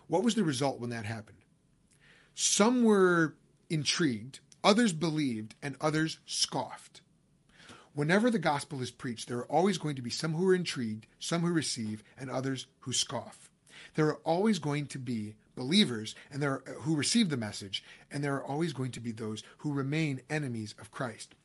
What 0.07 0.23
was 0.23 0.35
the 0.35 0.43
result 0.43 0.79
when 0.79 0.91
that 0.91 1.05
happened? 1.05 1.39
Some 2.35 2.83
were 2.83 3.35
intrigued, 3.71 4.39
others 4.63 4.93
believed, 4.93 5.55
and 5.63 5.77
others 5.81 6.19
scoffed. 6.27 7.01
Whenever 7.93 8.29
the 8.29 8.39
gospel 8.39 8.81
is 8.83 8.91
preached, 8.91 9.27
there 9.27 9.37
are 9.39 9.51
always 9.51 9.79
going 9.79 9.95
to 9.95 10.01
be 10.03 10.11
some 10.11 10.33
who 10.33 10.47
are 10.47 10.55
intrigued, 10.55 11.07
some 11.19 11.41
who 11.41 11.51
receive, 11.51 12.03
and 12.19 12.29
others 12.29 12.67
who 12.81 12.93
scoff. 12.93 13.48
There 13.95 14.07
are 14.07 14.19
always 14.23 14.59
going 14.59 14.87
to 14.87 14.99
be 14.99 15.35
believers 15.55 16.15
and 16.31 16.41
there 16.41 16.51
are, 16.51 16.63
who 16.81 16.95
receive 16.95 17.29
the 17.29 17.37
message, 17.37 17.83
and 18.11 18.23
there 18.23 18.35
are 18.35 18.43
always 18.43 18.73
going 18.73 18.91
to 18.91 18.99
be 18.99 19.11
those 19.11 19.43
who 19.59 19.73
remain 19.73 20.21
enemies 20.29 20.75
of 20.79 20.91
Christ. 20.91 21.35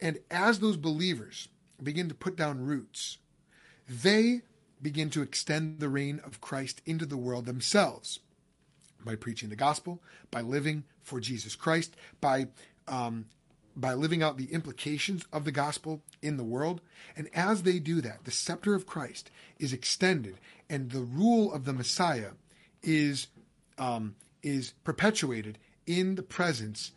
And 0.00 0.18
as 0.30 0.60
those 0.60 0.76
believers 0.76 1.48
begin 1.82 2.08
to 2.08 2.14
put 2.14 2.36
down 2.36 2.64
roots, 2.64 3.18
they 3.88 4.42
begin 4.80 5.10
to 5.10 5.22
extend 5.22 5.80
the 5.80 5.88
reign 5.88 6.20
of 6.24 6.40
Christ 6.40 6.80
into 6.86 7.06
the 7.06 7.16
world 7.16 7.46
themselves 7.46 8.20
by 9.04 9.16
preaching 9.16 9.48
the 9.48 9.56
gospel, 9.56 10.02
by 10.30 10.40
living 10.40 10.84
for 11.02 11.20
Jesus 11.20 11.56
Christ, 11.56 11.96
by 12.20 12.48
um, 12.86 13.26
by 13.78 13.94
living 13.94 14.22
out 14.22 14.36
the 14.36 14.52
implications 14.52 15.24
of 15.32 15.44
the 15.44 15.52
gospel 15.52 16.02
in 16.20 16.36
the 16.36 16.44
world. 16.44 16.80
And 17.16 17.28
as 17.32 17.62
they 17.62 17.78
do 17.78 18.00
that, 18.00 18.24
the 18.24 18.30
scepter 18.30 18.74
of 18.74 18.86
Christ 18.86 19.30
is 19.58 19.72
extended, 19.72 20.38
and 20.68 20.90
the 20.90 21.00
rule 21.00 21.52
of 21.52 21.64
the 21.64 21.72
Messiah 21.72 22.32
is 22.82 23.28
um, 23.78 24.16
is 24.42 24.72
perpetuated 24.84 25.58
in 25.86 26.16
the 26.16 26.22
presence 26.22 26.92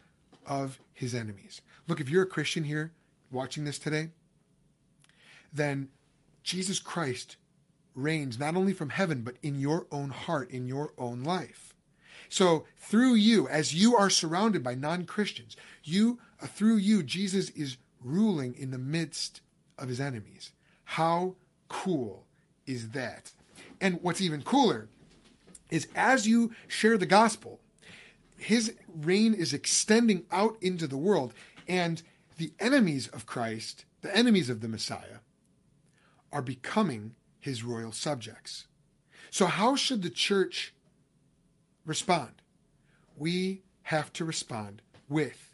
of 0.45 0.79
his 0.93 1.13
enemies. 1.13 1.61
Look, 1.87 1.99
if 1.99 2.09
you're 2.09 2.23
a 2.23 2.27
Christian 2.27 2.63
here 2.63 2.91
watching 3.31 3.63
this 3.63 3.79
today, 3.79 4.09
then 5.53 5.89
Jesus 6.43 6.79
Christ 6.79 7.37
reigns 7.93 8.39
not 8.39 8.55
only 8.55 8.73
from 8.73 8.89
heaven, 8.89 9.21
but 9.21 9.35
in 9.43 9.59
your 9.59 9.85
own 9.91 10.09
heart, 10.09 10.49
in 10.49 10.67
your 10.67 10.93
own 10.97 11.23
life. 11.23 11.73
So 12.29 12.65
through 12.77 13.15
you, 13.15 13.47
as 13.47 13.75
you 13.75 13.95
are 13.95 14.09
surrounded 14.09 14.63
by 14.63 14.73
non-Christians, 14.73 15.57
you 15.83 16.19
uh, 16.30 16.30
through 16.47 16.77
you, 16.77 17.03
Jesus 17.03 17.49
is 17.51 17.77
ruling 18.03 18.55
in 18.55 18.71
the 18.71 18.77
midst 18.77 19.41
of 19.77 19.89
his 19.89 19.99
enemies. 19.99 20.51
How 20.83 21.35
cool 21.69 22.25
is 22.65 22.89
that? 22.89 23.31
And 23.79 23.99
what's 24.01 24.21
even 24.21 24.41
cooler 24.41 24.87
is 25.69 25.87
as 25.95 26.27
you 26.27 26.51
share 26.67 26.97
the 26.97 27.05
gospel, 27.05 27.59
his 28.37 28.73
reign 28.93 29.33
is 29.33 29.53
extending 29.53 30.25
out 30.31 30.57
into 30.61 30.87
the 30.87 30.97
world, 30.97 31.33
and 31.67 32.01
the 32.37 32.51
enemies 32.59 33.07
of 33.07 33.25
Christ, 33.25 33.85
the 34.01 34.15
enemies 34.15 34.49
of 34.49 34.61
the 34.61 34.67
Messiah, 34.67 35.19
are 36.31 36.41
becoming 36.41 37.13
his 37.39 37.63
royal 37.63 37.91
subjects. 37.91 38.65
So, 39.29 39.45
how 39.45 39.75
should 39.75 40.01
the 40.01 40.09
church 40.09 40.73
respond? 41.85 42.41
We 43.15 43.61
have 43.83 44.11
to 44.13 44.25
respond 44.25 44.81
with 45.07 45.50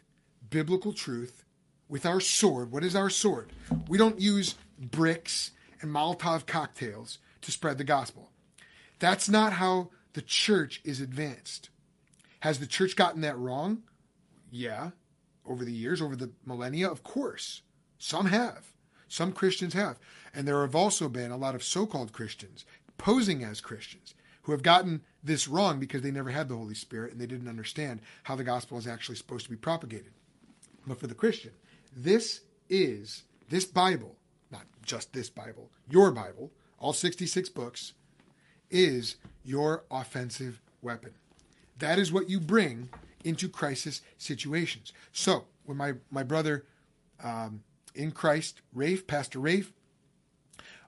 biblical 0.50 0.92
truth, 0.92 1.44
with 1.88 2.04
our 2.04 2.20
sword. 2.20 2.70
What 2.70 2.84
is 2.84 2.94
our 2.94 3.10
sword? 3.10 3.52
We 3.88 3.98
don't 3.98 4.20
use 4.20 4.54
bricks 4.78 5.52
and 5.80 5.90
Molotov 5.90 6.46
cocktails 6.46 7.18
to 7.42 7.50
spread 7.50 7.78
the 7.78 7.84
gospel. 7.84 8.30
That's 8.98 9.28
not 9.28 9.54
how 9.54 9.90
the 10.12 10.22
church 10.22 10.80
is 10.84 11.00
advanced. 11.00 11.70
Has 12.40 12.58
the 12.58 12.66
church 12.66 12.94
gotten 12.96 13.22
that 13.22 13.38
wrong? 13.38 13.82
Yeah. 14.50 14.90
Over 15.46 15.64
the 15.64 15.72
years, 15.72 16.02
over 16.02 16.14
the 16.14 16.30
millennia, 16.44 16.90
of 16.90 17.02
course. 17.02 17.62
Some 17.98 18.26
have. 18.26 18.72
Some 19.08 19.32
Christians 19.32 19.74
have. 19.74 19.98
And 20.34 20.46
there 20.46 20.60
have 20.60 20.74
also 20.74 21.08
been 21.08 21.30
a 21.30 21.36
lot 21.36 21.54
of 21.54 21.64
so 21.64 21.86
called 21.86 22.12
Christians 22.12 22.64
posing 22.98 23.42
as 23.42 23.60
Christians 23.60 24.14
who 24.42 24.52
have 24.52 24.62
gotten 24.62 25.02
this 25.22 25.48
wrong 25.48 25.78
because 25.78 26.02
they 26.02 26.10
never 26.10 26.30
had 26.30 26.48
the 26.48 26.56
Holy 26.56 26.74
Spirit 26.74 27.12
and 27.12 27.20
they 27.20 27.26
didn't 27.26 27.48
understand 27.48 28.00
how 28.24 28.36
the 28.36 28.44
gospel 28.44 28.78
is 28.78 28.86
actually 28.86 29.16
supposed 29.16 29.44
to 29.44 29.50
be 29.50 29.56
propagated. 29.56 30.12
But 30.88 30.98
for 30.98 31.06
the 31.06 31.14
Christian, 31.14 31.52
this 31.94 32.40
is 32.70 33.24
this 33.50 33.66
Bible, 33.66 34.16
not 34.50 34.62
just 34.82 35.12
this 35.12 35.28
Bible, 35.28 35.70
your 35.88 36.10
Bible, 36.10 36.50
all 36.78 36.92
66 36.92 37.48
books, 37.50 37.92
is 38.70 39.16
your 39.44 39.84
offensive 39.90 40.60
weapon. 40.80 41.12
That 41.78 41.98
is 41.98 42.12
what 42.12 42.30
you 42.30 42.40
bring 42.40 42.88
into 43.24 43.48
crisis 43.48 44.00
situations. 44.16 44.92
So, 45.12 45.44
when 45.64 45.76
my, 45.76 45.94
my 46.10 46.22
brother 46.22 46.64
um, 47.22 47.62
in 47.94 48.10
Christ, 48.10 48.62
Rafe, 48.72 49.06
Pastor 49.06 49.38
Rafe, 49.38 49.72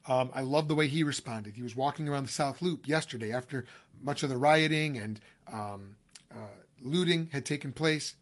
um, 0.06 0.30
I 0.34 0.40
love 0.40 0.68
the 0.68 0.74
way 0.74 0.88
he 0.88 1.02
responded. 1.02 1.56
He 1.56 1.62
was 1.62 1.76
walking 1.76 2.08
around 2.08 2.24
the 2.24 2.32
South 2.32 2.62
Loop 2.62 2.88
yesterday 2.88 3.32
after 3.32 3.66
much 4.02 4.22
of 4.22 4.30
the 4.30 4.38
rioting 4.38 4.96
and 4.96 5.20
um, 5.52 5.96
uh, 6.32 6.62
looting 6.80 7.28
had 7.32 7.44
taken 7.44 7.72
place, 7.72 8.14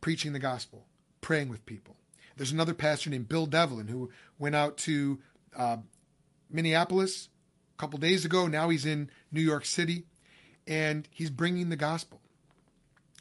preaching 0.00 0.34
the 0.34 0.38
gospel, 0.38 0.84
praying 1.20 1.48
with 1.48 1.66
people. 1.66 1.96
There's 2.36 2.52
another 2.52 2.74
pastor 2.74 3.10
named 3.10 3.28
Bill 3.28 3.46
Devlin 3.46 3.88
who 3.88 4.10
went 4.38 4.54
out 4.54 4.76
to 4.78 5.18
uh, 5.56 5.78
Minneapolis 6.50 7.28
a 7.76 7.80
couple 7.80 7.98
days 7.98 8.24
ago. 8.24 8.46
Now 8.46 8.68
he's 8.68 8.86
in 8.86 9.10
New 9.32 9.40
York 9.40 9.64
City 9.64 10.04
and 10.66 11.08
he's 11.10 11.30
bringing 11.30 11.68
the 11.68 11.76
gospel. 11.76 12.20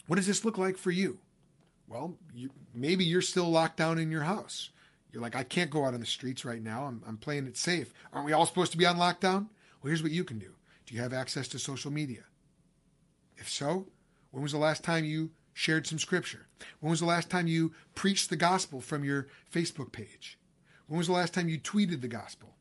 What 0.06 0.18
does 0.18 0.28
this 0.28 0.46
look 0.46 0.58
like 0.58 0.78
for 0.78 0.92
you? 0.92 1.20
Well, 1.88 2.16
you, 2.34 2.52
maybe 2.74 3.06
you're 3.06 3.22
still 3.22 3.50
locked 3.50 3.78
down 3.78 3.98
in 3.98 4.12
your 4.12 4.24
house. 4.24 4.70
You're 5.12 5.22
like, 5.22 5.36
I 5.36 5.44
can't 5.44 5.72
go 5.72 5.86
out 5.86 5.94
on 5.94 6.00
the 6.00 6.06
streets 6.06 6.46
right 6.46 6.62
now. 6.62 6.84
I'm, 6.84 7.02
I'm 7.08 7.18
playing 7.18 7.48
it 7.48 7.58
safe. 7.58 7.94
Aren't 8.14 8.26
we 8.26 8.34
all 8.34 8.46
supposed 8.46 8.72
to 8.74 8.78
be 8.78 8.86
on 8.86 8.98
lockdown? 8.98 9.48
Well, 9.82 9.90
here's 9.90 10.04
what 10.04 10.12
you 10.12 10.24
can 10.24 10.38
do. 10.38 10.52
Do 10.86 10.96
you 10.96 11.02
have 11.02 11.14
access 11.14 11.48
to 11.50 11.60
social 11.60 11.92
media? 11.92 12.24
If 13.38 13.50
so, 13.50 13.88
when 14.32 14.44
was 14.44 14.52
the 14.52 14.58
last 14.58 14.84
time 14.84 15.06
you 15.06 15.32
shared 15.58 15.88
some 15.88 15.98
scripture? 15.98 16.46
When 16.80 16.92
was 16.92 17.00
the 17.00 17.08
last 17.08 17.32
time 17.32 17.48
you 17.48 17.74
preached 17.96 18.30
the 18.30 18.36
gospel 18.36 18.80
from 18.80 19.04
your 19.04 19.28
Facebook 19.52 19.92
page? 19.92 20.38
When 20.86 21.00
was 21.00 21.08
the 21.08 21.14
last 21.14 21.34
time 21.34 21.50
you 21.50 21.58
tweeted 21.58 22.02
the 22.02 22.08
gospel? 22.08 22.54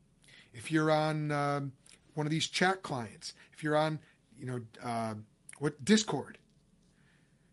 If 0.51 0.71
you're 0.71 0.89
on 0.89 1.31
um, 1.31 1.73
one 2.15 2.25
of 2.25 2.31
these 2.31 2.47
chat 2.47 2.81
clients, 2.81 3.35
if 3.53 3.63
you're 3.63 3.77
on, 3.77 3.99
you 4.35 4.47
know, 4.47 4.61
uh, 4.83 5.13
what 5.59 5.85
Discord, 5.85 6.39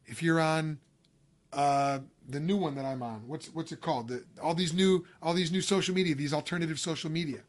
if 0.07 0.23
you're 0.23 0.41
on 0.41 0.79
uh, 1.53 1.99
the 2.27 2.41
new 2.41 2.57
one 2.57 2.75
that 2.75 2.87
I'm 2.87 3.03
on. 3.03 3.29
What's 3.29 3.47
what's 3.49 3.71
it 3.71 3.81
called? 3.81 4.09
The, 4.09 4.25
all 4.43 4.55
these 4.55 4.73
new 4.73 5.05
all 5.23 5.35
these 5.35 5.53
new 5.53 5.61
social 5.61 5.95
media, 5.95 6.15
these 6.15 6.33
alternative 6.33 6.81
social 6.81 7.11
media. 7.11 7.41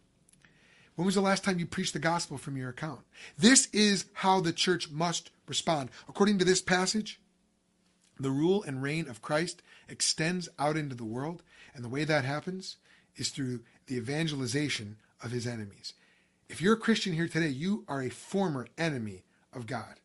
When 0.95 1.05
was 1.05 1.15
the 1.15 1.21
last 1.21 1.43
time 1.43 1.60
you 1.60 1.65
preached 1.65 1.93
the 1.93 1.99
gospel 1.99 2.38
from 2.38 2.55
your 2.55 2.69
account? 2.69 3.01
This 3.38 3.67
is 3.73 4.05
how 4.13 4.41
the 4.41 4.53
church 4.53 4.91
must 4.91 5.31
respond. 5.47 5.89
According 6.08 6.39
to 6.39 6.45
this 6.45 6.62
passage, 6.62 7.19
the 8.19 8.32
rule 8.32 8.63
and 8.63 8.82
reign 8.82 9.08
of 9.10 9.21
Christ 9.21 9.62
extends 9.89 10.49
out 10.58 10.78
into 10.78 10.95
the 10.95 11.04
world, 11.04 11.43
and 11.73 11.84
the 11.84 11.89
way 11.89 12.04
that 12.04 12.25
happens 12.25 12.78
is 13.15 13.30
through 13.30 13.62
the 13.88 13.97
evangelization 13.97 14.97
of 15.21 15.32
his 15.32 15.45
enemies. 15.47 15.93
If 16.49 16.62
you're 16.62 16.73
a 16.73 16.78
Christian 16.78 17.13
here 17.13 17.28
today, 17.28 17.47
you 17.47 17.84
are 17.88 18.01
a 18.01 18.10
former 18.10 18.67
enemy 18.78 19.23
of 19.54 19.67
God. 19.67 19.95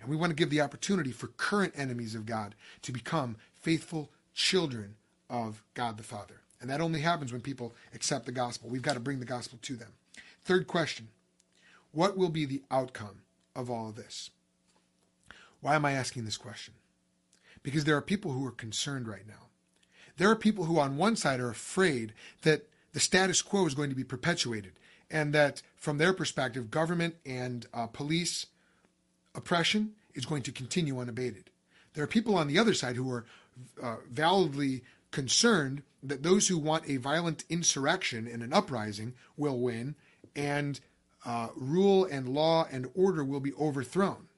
And 0.00 0.08
we 0.08 0.16
want 0.16 0.30
to 0.30 0.36
give 0.36 0.50
the 0.50 0.60
opportunity 0.60 1.12
for 1.12 1.28
current 1.28 1.74
enemies 1.76 2.14
of 2.14 2.26
God 2.26 2.54
to 2.82 2.92
become 2.92 3.36
faithful 3.54 4.10
children 4.34 4.96
of 5.28 5.62
God 5.74 5.96
the 5.96 6.02
Father. 6.02 6.40
And 6.60 6.68
that 6.70 6.80
only 6.80 7.00
happens 7.00 7.32
when 7.32 7.40
people 7.40 7.74
accept 7.94 8.26
the 8.26 8.32
gospel. 8.32 8.68
We've 8.68 8.82
got 8.82 8.94
to 8.94 9.00
bring 9.00 9.20
the 9.20 9.24
gospel 9.24 9.58
to 9.62 9.76
them. 9.76 9.92
Third 10.44 10.66
question 10.66 11.08
What 11.92 12.16
will 12.16 12.28
be 12.28 12.44
the 12.44 12.62
outcome 12.70 13.22
of 13.54 13.70
all 13.70 13.88
of 13.88 13.96
this? 13.96 14.30
Why 15.60 15.74
am 15.74 15.84
I 15.84 15.92
asking 15.92 16.24
this 16.24 16.38
question? 16.38 16.74
Because 17.62 17.84
there 17.84 17.96
are 17.96 18.02
people 18.02 18.32
who 18.32 18.46
are 18.46 18.52
concerned 18.52 19.06
right 19.06 19.26
now. 19.26 19.48
There 20.16 20.30
are 20.30 20.36
people 20.36 20.64
who, 20.64 20.78
on 20.78 20.96
one 20.96 21.16
side, 21.16 21.40
are 21.40 21.50
afraid 21.50 22.12
that 22.42 22.66
the 22.92 23.00
status 23.00 23.42
quo 23.42 23.66
is 23.66 23.74
going 23.74 23.90
to 23.90 23.96
be 23.96 24.04
perpetuated 24.04 24.72
and 25.10 25.32
that, 25.32 25.62
from 25.76 25.98
their 25.98 26.12
perspective, 26.12 26.70
government 26.70 27.16
and 27.26 27.66
uh, 27.74 27.86
police 27.86 28.46
oppression 29.34 29.92
is 30.14 30.24
going 30.24 30.42
to 30.42 30.52
continue 30.52 31.00
unabated. 31.00 31.50
There 31.94 32.04
are 32.04 32.08
people 32.08 32.36
on 32.36 32.48
the 32.48 32.58
other 32.58 32.74
side 32.74 32.96
who 32.96 33.10
are 33.10 33.24
uh, 33.82 33.96
validly 34.10 34.82
concerned 35.10 35.82
that 36.02 36.22
those 36.22 36.48
who 36.48 36.58
want 36.58 36.88
a 36.88 36.96
violent 36.96 37.44
insurrection 37.48 38.26
and 38.26 38.42
an 38.42 38.52
uprising 38.52 39.14
will 39.36 39.58
win, 39.58 39.94
and 40.34 40.80
uh, 41.26 41.48
rule 41.54 42.04
and 42.04 42.28
law 42.28 42.66
and 42.70 42.88
order 42.94 43.24
will 43.24 43.40
be 43.40 43.52
overthrown. 43.54 44.28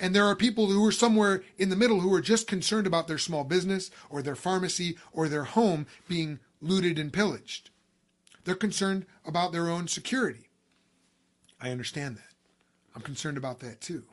And 0.00 0.14
there 0.14 0.26
are 0.26 0.36
people 0.36 0.66
who 0.66 0.84
are 0.86 0.92
somewhere 0.92 1.42
in 1.56 1.68
the 1.68 1.76
middle 1.76 2.00
who 2.00 2.12
are 2.14 2.20
just 2.20 2.46
concerned 2.46 2.86
about 2.86 3.06
their 3.06 3.18
small 3.18 3.44
business 3.44 3.90
or 4.10 4.22
their 4.22 4.34
pharmacy 4.34 4.98
or 5.12 5.28
their 5.28 5.44
home 5.44 5.86
being 6.08 6.40
looted 6.60 6.98
and 6.98 7.12
pillaged. 7.12 7.70
They're 8.44 8.54
concerned 8.54 9.06
about 9.24 9.52
their 9.52 9.68
own 9.68 9.88
security. 9.88 10.50
I 11.60 11.70
understand 11.70 12.16
that. 12.16 12.34
I'm 12.94 13.02
concerned 13.02 13.36
about 13.36 13.60
that 13.60 13.80
too. 13.80 14.04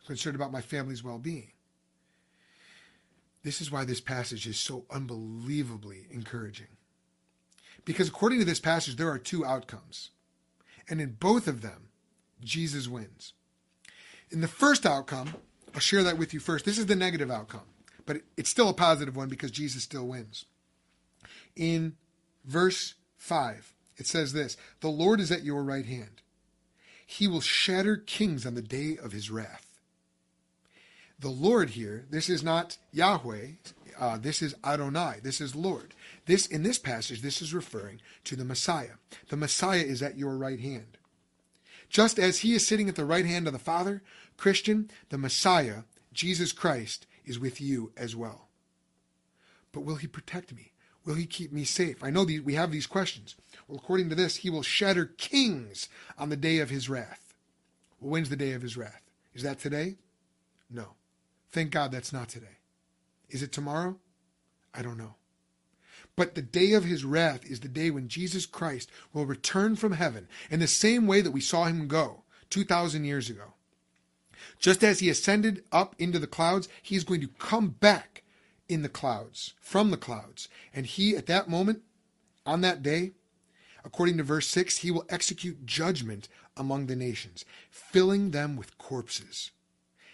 I'm 0.00 0.06
concerned 0.06 0.36
about 0.36 0.52
my 0.52 0.60
family's 0.60 1.04
well 1.04 1.18
being. 1.18 1.52
This 3.42 3.60
is 3.60 3.70
why 3.70 3.84
this 3.84 4.00
passage 4.00 4.46
is 4.46 4.58
so 4.58 4.84
unbelievably 4.90 6.06
encouraging. 6.10 6.66
Because 7.84 8.08
according 8.08 8.38
to 8.40 8.44
this 8.44 8.60
passage, 8.60 8.96
there 8.96 9.10
are 9.10 9.18
two 9.18 9.44
outcomes. 9.44 10.10
And 10.88 11.00
in 11.00 11.12
both 11.12 11.48
of 11.48 11.62
them, 11.62 11.88
Jesus 12.42 12.88
wins. 12.88 13.32
In 14.30 14.40
the 14.40 14.48
first 14.48 14.86
outcome, 14.86 15.34
I'll 15.74 15.80
share 15.80 16.02
that 16.02 16.18
with 16.18 16.32
you 16.32 16.40
first. 16.40 16.64
This 16.64 16.78
is 16.78 16.86
the 16.86 16.96
negative 16.96 17.30
outcome, 17.30 17.66
but 18.06 18.18
it's 18.36 18.50
still 18.50 18.68
a 18.68 18.74
positive 18.74 19.16
one 19.16 19.28
because 19.28 19.50
Jesus 19.50 19.82
still 19.82 20.06
wins. 20.06 20.44
In 21.56 21.96
verse 22.44 22.94
5, 23.16 23.74
it 23.96 24.06
says 24.06 24.32
this 24.32 24.56
The 24.80 24.88
Lord 24.88 25.20
is 25.20 25.30
at 25.30 25.44
your 25.44 25.62
right 25.62 25.86
hand. 25.86 26.22
He 27.06 27.26
will 27.26 27.40
shatter 27.40 27.96
kings 27.96 28.46
on 28.46 28.54
the 28.54 28.62
day 28.62 28.96
of 28.96 29.12
his 29.12 29.30
wrath. 29.30 29.80
The 31.18 31.28
Lord 31.28 31.70
here, 31.70 32.06
this 32.08 32.30
is 32.30 32.42
not 32.42 32.78
Yahweh, 32.92 33.48
uh, 33.98 34.16
this 34.16 34.40
is 34.40 34.54
Adonai, 34.64 35.16
this 35.22 35.40
is 35.40 35.54
Lord. 35.54 35.92
This 36.26 36.46
in 36.46 36.62
this 36.62 36.78
passage, 36.78 37.20
this 37.20 37.42
is 37.42 37.52
referring 37.52 38.00
to 38.24 38.36
the 38.36 38.44
Messiah. 38.44 38.94
The 39.28 39.36
Messiah 39.36 39.82
is 39.82 40.02
at 40.02 40.16
your 40.16 40.36
right 40.38 40.60
hand. 40.60 40.96
Just 41.90 42.18
as 42.18 42.38
he 42.38 42.54
is 42.54 42.66
sitting 42.66 42.88
at 42.88 42.94
the 42.94 43.04
right 43.04 43.26
hand 43.26 43.48
of 43.48 43.52
the 43.52 43.58
Father, 43.58 44.02
Christian, 44.36 44.90
the 45.10 45.18
Messiah, 45.18 45.82
Jesus 46.12 46.52
Christ, 46.52 47.06
is 47.26 47.38
with 47.38 47.60
you 47.60 47.92
as 47.96 48.14
well. 48.16 48.48
But 49.72 49.82
will 49.82 49.96
he 49.96 50.06
protect 50.06 50.54
me? 50.54 50.72
Will 51.04 51.14
he 51.14 51.26
keep 51.26 51.52
me 51.52 51.64
safe? 51.64 52.02
I 52.02 52.10
know 52.10 52.24
these, 52.24 52.42
we 52.42 52.54
have 52.54 52.70
these 52.70 52.86
questions. 52.86 53.34
Well, 53.66 53.78
according 53.78 54.08
to 54.10 54.14
this, 54.14 54.36
he 54.36 54.50
will 54.50 54.62
shatter 54.62 55.06
kings 55.06 55.88
on 56.16 56.28
the 56.28 56.36
day 56.36 56.58
of 56.58 56.70
his 56.70 56.88
wrath. 56.88 57.34
Well, 58.00 58.10
when's 58.10 58.28
the 58.28 58.36
day 58.36 58.52
of 58.52 58.62
his 58.62 58.76
wrath? 58.76 59.02
Is 59.34 59.42
that 59.42 59.58
today? 59.58 59.96
No. 60.70 60.94
Thank 61.50 61.70
God 61.70 61.90
that's 61.90 62.12
not 62.12 62.28
today. 62.28 62.58
Is 63.28 63.42
it 63.42 63.50
tomorrow? 63.50 63.96
I 64.72 64.82
don't 64.82 64.98
know. 64.98 65.14
But 66.20 66.34
the 66.34 66.42
day 66.42 66.74
of 66.74 66.84
his 66.84 67.02
wrath 67.02 67.50
is 67.50 67.60
the 67.60 67.68
day 67.68 67.90
when 67.90 68.06
Jesus 68.06 68.44
Christ 68.44 68.90
will 69.14 69.24
return 69.24 69.74
from 69.74 69.92
heaven 69.92 70.28
in 70.50 70.60
the 70.60 70.66
same 70.66 71.06
way 71.06 71.22
that 71.22 71.30
we 71.30 71.40
saw 71.40 71.64
him 71.64 71.88
go 71.88 72.24
2,000 72.50 73.06
years 73.06 73.30
ago. 73.30 73.54
Just 74.58 74.84
as 74.84 74.98
he 74.98 75.08
ascended 75.08 75.64
up 75.72 75.96
into 75.98 76.18
the 76.18 76.26
clouds, 76.26 76.68
he 76.82 76.94
is 76.94 77.04
going 77.04 77.22
to 77.22 77.28
come 77.38 77.68
back 77.68 78.22
in 78.68 78.82
the 78.82 78.88
clouds, 78.90 79.54
from 79.62 79.90
the 79.90 79.96
clouds. 79.96 80.50
And 80.74 80.84
he, 80.84 81.16
at 81.16 81.24
that 81.24 81.48
moment, 81.48 81.80
on 82.44 82.60
that 82.60 82.82
day, 82.82 83.12
According 83.82 84.18
to 84.18 84.22
verse 84.22 84.46
6, 84.48 84.76
he 84.76 84.90
will 84.90 85.06
execute 85.08 85.64
judgment 85.64 86.28
among 86.54 86.84
the 86.84 86.96
nations, 86.96 87.46
filling 87.70 88.32
them 88.32 88.58
with 88.58 88.76
corpses. 88.76 89.52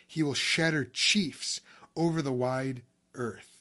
He 0.07 0.23
will 0.23 0.35
shatter 0.35 0.85
chiefs 0.85 1.61
over 1.97 2.23
the 2.23 2.33
wide 2.33 2.83
earth. 3.15 3.56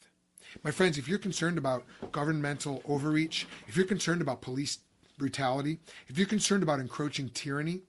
My 0.63 0.71
friends, 0.71 0.97
if 0.97 1.07
you're 1.07 1.19
concerned 1.19 1.57
about 1.57 1.83
governmental 2.11 2.81
overreach, 2.85 3.47
if 3.67 3.77
you're 3.77 3.85
concerned 3.85 4.21
about 4.21 4.41
police 4.41 4.79
brutality, 5.17 5.79
if 6.07 6.17
you're 6.17 6.27
concerned 6.27 6.63
about 6.63 6.79
encroaching 6.79 7.29
tyranny, 7.29 7.81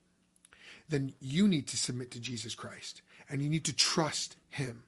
then 0.89 1.15
you 1.21 1.49
need 1.49 1.67
to 1.69 1.77
submit 1.77 2.11
to 2.13 2.21
Jesus 2.21 2.55
Christ 2.55 3.03
and 3.29 3.43
you 3.43 3.49
need 3.49 3.65
to 3.65 3.75
trust 3.75 4.37
him. 4.51 4.85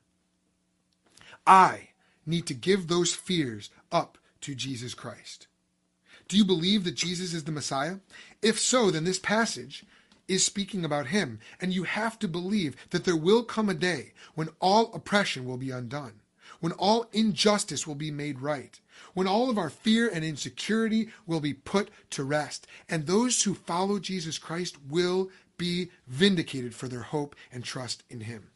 I 1.46 1.88
need 2.26 2.46
to 2.46 2.54
give 2.54 2.86
those 2.86 3.14
fears 3.14 3.70
up 3.90 4.18
to 4.42 4.54
Jesus 4.54 4.94
Christ. 4.94 5.46
Do 6.28 6.36
you 6.36 6.44
believe 6.44 6.84
that 6.84 6.94
Jesus 6.94 7.32
is 7.32 7.44
the 7.44 7.52
Messiah? 7.52 7.96
If 8.42 8.58
so, 8.60 8.90
then 8.90 9.04
this 9.04 9.18
passage 9.18 9.84
is 10.28 10.44
speaking 10.44 10.84
about 10.84 11.06
him, 11.06 11.40
and 11.58 11.72
you 11.72 11.84
have 11.84 12.18
to 12.18 12.28
believe 12.28 12.76
that 12.90 13.04
there 13.04 13.16
will 13.16 13.42
come 13.42 13.70
a 13.70 13.74
day 13.74 14.12
when 14.34 14.50
all 14.60 14.92
oppression 14.92 15.46
will 15.46 15.56
be 15.56 15.70
undone, 15.70 16.20
when 16.60 16.72
all 16.72 17.06
injustice 17.12 17.86
will 17.86 17.94
be 17.94 18.10
made 18.10 18.40
right, 18.40 18.80
when 19.14 19.26
all 19.26 19.48
of 19.48 19.58
our 19.58 19.70
fear 19.70 20.08
and 20.08 20.24
insecurity 20.24 21.08
will 21.26 21.40
be 21.40 21.54
put 21.54 21.90
to 22.10 22.24
rest, 22.24 22.66
and 22.88 23.06
those 23.06 23.42
who 23.42 23.54
follow 23.54 23.98
Jesus 23.98 24.38
Christ 24.38 24.76
will 24.88 25.30
be 25.56 25.90
vindicated 26.06 26.74
for 26.74 26.88
their 26.88 27.02
hope 27.02 27.36
and 27.52 27.64
trust 27.64 28.02
in 28.08 28.20
him. 28.20 28.50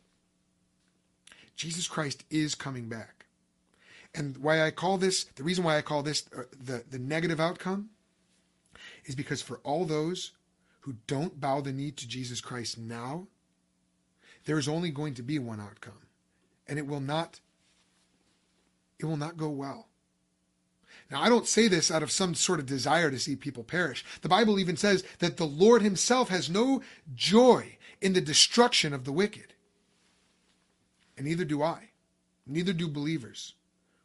Jesus 1.56 1.86
Christ 1.86 2.24
is 2.30 2.54
coming 2.54 2.88
back. 2.88 3.26
And 4.14 4.36
why 4.38 4.62
I 4.62 4.70
call 4.70 4.98
this, 4.98 5.24
the 5.24 5.42
reason 5.42 5.64
why 5.64 5.76
I 5.76 5.82
call 5.82 6.02
this 6.02 6.24
uh, 6.36 6.42
the, 6.58 6.84
the 6.88 6.98
negative 6.98 7.40
outcome 7.40 7.90
is 9.04 9.14
because 9.14 9.42
for 9.42 9.58
all 9.58 9.84
those 9.84 10.32
who 10.80 10.96
don't 11.06 11.40
bow 11.40 11.60
the 11.60 11.72
knee 11.72 11.92
to 11.92 12.08
Jesus 12.08 12.40
Christ 12.40 12.78
now, 12.78 13.28
there 14.44 14.58
is 14.58 14.68
only 14.68 14.90
going 14.90 15.14
to 15.14 15.22
be 15.22 15.38
one 15.38 15.60
outcome. 15.60 16.06
And 16.66 16.78
it 16.78 16.86
will 16.86 17.00
not 17.00 17.40
it 19.02 19.06
will 19.06 19.16
not 19.16 19.36
go 19.36 19.48
well. 19.48 19.88
Now, 21.10 21.20
I 21.20 21.28
don't 21.28 21.46
say 21.46 21.68
this 21.68 21.90
out 21.90 22.02
of 22.02 22.10
some 22.10 22.34
sort 22.34 22.58
of 22.60 22.66
desire 22.66 23.10
to 23.10 23.18
see 23.18 23.36
people 23.36 23.64
perish. 23.64 24.04
The 24.22 24.28
Bible 24.28 24.58
even 24.58 24.76
says 24.76 25.04
that 25.18 25.36
the 25.36 25.46
Lord 25.46 25.82
himself 25.82 26.28
has 26.28 26.48
no 26.48 26.80
joy 27.14 27.76
in 28.00 28.14
the 28.14 28.20
destruction 28.20 28.94
of 28.94 29.04
the 29.04 29.12
wicked. 29.12 29.54
And 31.16 31.26
neither 31.26 31.44
do 31.44 31.62
I. 31.62 31.90
Neither 32.46 32.72
do 32.72 32.88
believers. 32.88 33.54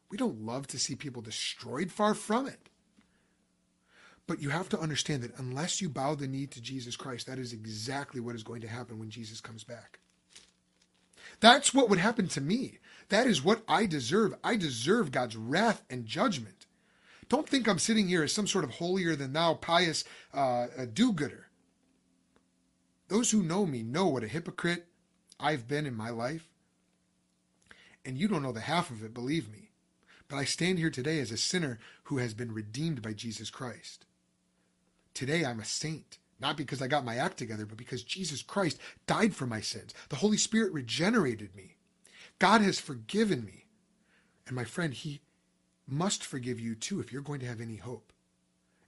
We 0.10 0.18
don't 0.18 0.46
love 0.46 0.68
to 0.68 0.80
see 0.80 0.96
people 0.96 1.22
destroyed, 1.22 1.92
far 1.92 2.14
from 2.14 2.48
it. 2.48 2.70
But 4.26 4.42
you 4.42 4.50
have 4.50 4.68
to 4.70 4.80
understand 4.80 5.24
that 5.24 5.38
unless 5.38 5.82
you 5.82 5.90
bow 5.90 6.16
the 6.16 6.28
knee 6.28 6.48
to 6.48 6.62
Jesus 6.62 6.98
Christ, 6.98 7.28
that 7.28 7.40
is 7.40 7.54
exactly 7.54 8.20
what 8.20 8.36
is 8.36 8.44
going 8.44 8.62
to 8.62 8.68
happen 8.68 9.00
when 9.00 9.10
Jesus 9.10 9.40
comes 9.40 9.64
back. 9.64 10.00
That's 11.40 11.74
what 11.74 11.90
would 11.90 12.00
happen 12.00 12.28
to 12.30 12.42
me. 12.42 12.80
That 13.10 13.28
is 13.28 13.44
what 13.44 13.64
I 13.68 13.86
deserve. 13.86 14.36
I 14.44 14.56
deserve 14.56 15.12
God's 15.12 15.36
wrath 15.36 15.84
and 15.90 16.06
judgment. 16.06 16.66
Don't 17.30 17.48
think 17.48 17.68
I'm 17.68 17.80
sitting 17.80 18.08
here 18.08 18.24
as 18.24 18.32
some 18.32 18.48
sort 18.48 18.64
of 18.64 18.72
holier 18.72 19.16
than 19.16 19.34
thou, 19.34 19.54
pious 19.54 20.04
uh, 20.34 20.68
do 20.94 21.12
gooder. 21.12 21.48
Those 23.10 23.32
who 23.32 23.44
know 23.44 23.66
me 23.66 23.84
know 23.84 24.08
what 24.08 24.24
a 24.24 24.28
hypocrite 24.28 24.88
I've 25.40 25.68
been 25.68 25.86
in 25.86 25.96
my 25.96 26.10
life. 26.10 26.50
And 28.06 28.18
you 28.18 28.28
don't 28.28 28.44
know 28.44 28.52
the 28.52 28.62
half 28.62 28.90
of 28.90 29.04
it, 29.04 29.14
believe 29.14 29.52
me. 29.52 29.72
But 30.28 30.38
I 30.38 30.46
stand 30.46 30.78
here 30.80 30.90
today 30.90 31.20
as 31.20 31.32
a 31.32 31.38
sinner 31.38 31.80
who 32.04 32.18
has 32.18 32.34
been 32.34 32.54
redeemed 32.54 33.02
by 33.02 33.14
Jesus 33.14 33.50
Christ. 33.50 34.06
Today 35.14 35.46
I'm 35.46 35.60
a 35.60 35.66
saint, 35.66 36.18
not 36.40 36.58
because 36.58 36.82
I 36.82 36.88
got 36.88 37.06
my 37.06 37.16
act 37.16 37.38
together, 37.38 37.66
but 37.66 37.78
because 37.78 38.04
Jesus 38.04 38.42
Christ 38.42 38.80
died 39.08 39.36
for 39.36 39.48
my 39.48 39.62
sins. 39.62 39.94
The 40.10 40.18
Holy 40.18 40.38
Spirit 40.38 40.74
regenerated 40.74 41.56
me. 41.56 41.76
God 42.40 42.62
has 42.62 42.80
forgiven 42.80 43.44
me. 43.44 43.66
And 44.46 44.56
my 44.56 44.64
friend, 44.64 44.94
He 44.94 45.22
must 45.88 46.24
forgive 46.24 46.60
you 46.60 46.76
too 46.76 47.00
if 47.00 47.12
you're 47.12 47.22
going 47.22 47.40
to 47.40 47.48
have 47.48 47.62
any 47.62 47.78
hope. 47.78 48.14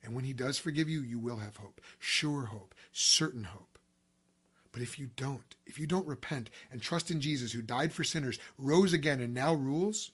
And 0.04 0.14
when 0.14 0.26
He 0.26 0.34
does 0.34 0.60
forgive 0.60 0.88
you, 0.88 1.02
you 1.02 1.20
will 1.20 1.38
have 1.38 1.58
hope. 1.58 1.82
Sure 1.98 2.46
hope, 2.46 2.76
certain 2.92 3.46
hope. 3.46 3.80
But 4.72 4.82
if 4.82 5.00
you 5.00 5.10
don't, 5.16 5.56
if 5.66 5.80
you 5.80 5.88
don't 5.88 6.08
repent 6.08 6.50
and 6.72 6.82
trust 6.82 7.10
in 7.10 7.22
Jesus 7.22 7.52
who 7.52 7.62
died 7.62 7.92
for 7.92 8.04
sinners, 8.04 8.38
rose 8.58 8.94
again, 8.94 9.20
and 9.20 9.34
now 9.34 9.54
rules, 9.54 10.12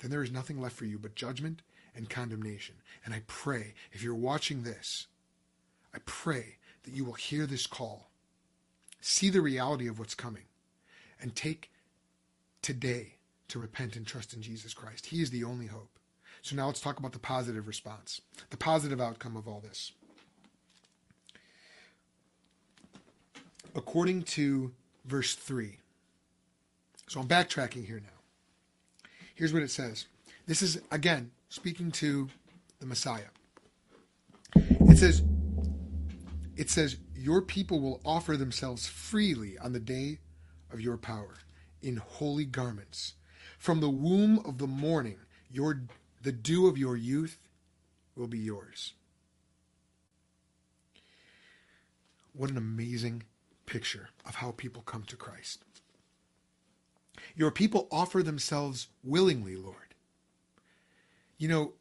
then 0.00 0.10
there 0.10 0.22
is 0.22 0.32
nothing 0.32 0.60
left 0.60 0.76
for 0.76 0.86
you 0.86 0.98
but 0.98 1.14
judgment 1.14 1.60
and 1.94 2.08
condemnation. 2.08 2.76
And 3.04 3.12
I 3.12 3.22
pray, 3.26 3.74
if 3.92 4.02
you're 4.02 4.14
watching 4.14 4.62
this, 4.62 5.06
I 5.94 5.98
pray 6.04 6.56
that 6.84 6.94
you 6.94 7.04
will 7.04 7.12
hear 7.12 7.46
this 7.46 7.66
call, 7.66 8.08
see 9.00 9.30
the 9.30 9.40
reality 9.40 9.86
of 9.88 9.98
what's 9.98 10.14
coming, 10.14 10.44
and 11.20 11.34
take 11.34 11.70
today 12.62 13.14
to 13.48 13.58
repent 13.58 13.96
and 13.96 14.06
trust 14.06 14.32
in 14.32 14.42
Jesus 14.42 14.74
Christ. 14.74 15.06
He 15.06 15.20
is 15.20 15.30
the 15.30 15.44
only 15.44 15.66
hope. 15.66 15.98
So 16.40 16.56
now 16.56 16.66
let's 16.66 16.80
talk 16.80 16.98
about 16.98 17.12
the 17.12 17.18
positive 17.18 17.68
response, 17.68 18.20
the 18.50 18.56
positive 18.56 19.00
outcome 19.00 19.36
of 19.36 19.46
all 19.46 19.60
this. 19.60 19.92
According 23.74 24.22
to 24.22 24.72
verse 25.04 25.34
3. 25.34 25.78
So 27.08 27.20
I'm 27.20 27.28
backtracking 27.28 27.86
here 27.86 28.00
now. 28.00 29.08
Here's 29.34 29.52
what 29.52 29.62
it 29.62 29.70
says. 29.70 30.06
This 30.46 30.62
is, 30.62 30.80
again, 30.90 31.30
speaking 31.48 31.90
to 31.92 32.28
the 32.80 32.86
Messiah. 32.86 33.30
It 34.54 34.98
says, 34.98 35.22
it 36.56 36.70
says, 36.70 36.96
Your 37.14 37.42
people 37.42 37.80
will 37.80 38.00
offer 38.04 38.36
themselves 38.36 38.86
freely 38.86 39.58
on 39.58 39.72
the 39.72 39.80
day 39.80 40.18
of 40.72 40.80
your 40.80 40.96
power 40.96 41.36
in 41.80 41.96
holy 41.96 42.44
garments. 42.44 43.14
From 43.58 43.80
the 43.80 43.90
womb 43.90 44.38
of 44.40 44.58
the 44.58 44.66
morning, 44.66 45.18
your, 45.50 45.82
the 46.22 46.32
dew 46.32 46.66
of 46.66 46.78
your 46.78 46.96
youth 46.96 47.38
will 48.16 48.26
be 48.26 48.38
yours. 48.38 48.94
What 52.32 52.50
an 52.50 52.56
amazing 52.56 53.24
picture 53.66 54.08
of 54.26 54.36
how 54.36 54.52
people 54.52 54.82
come 54.82 55.02
to 55.04 55.16
Christ. 55.16 55.64
Your 57.34 57.50
people 57.50 57.88
offer 57.90 58.22
themselves 58.22 58.88
willingly, 59.04 59.56
Lord. 59.56 59.76
You 61.38 61.48
know, 61.48 61.72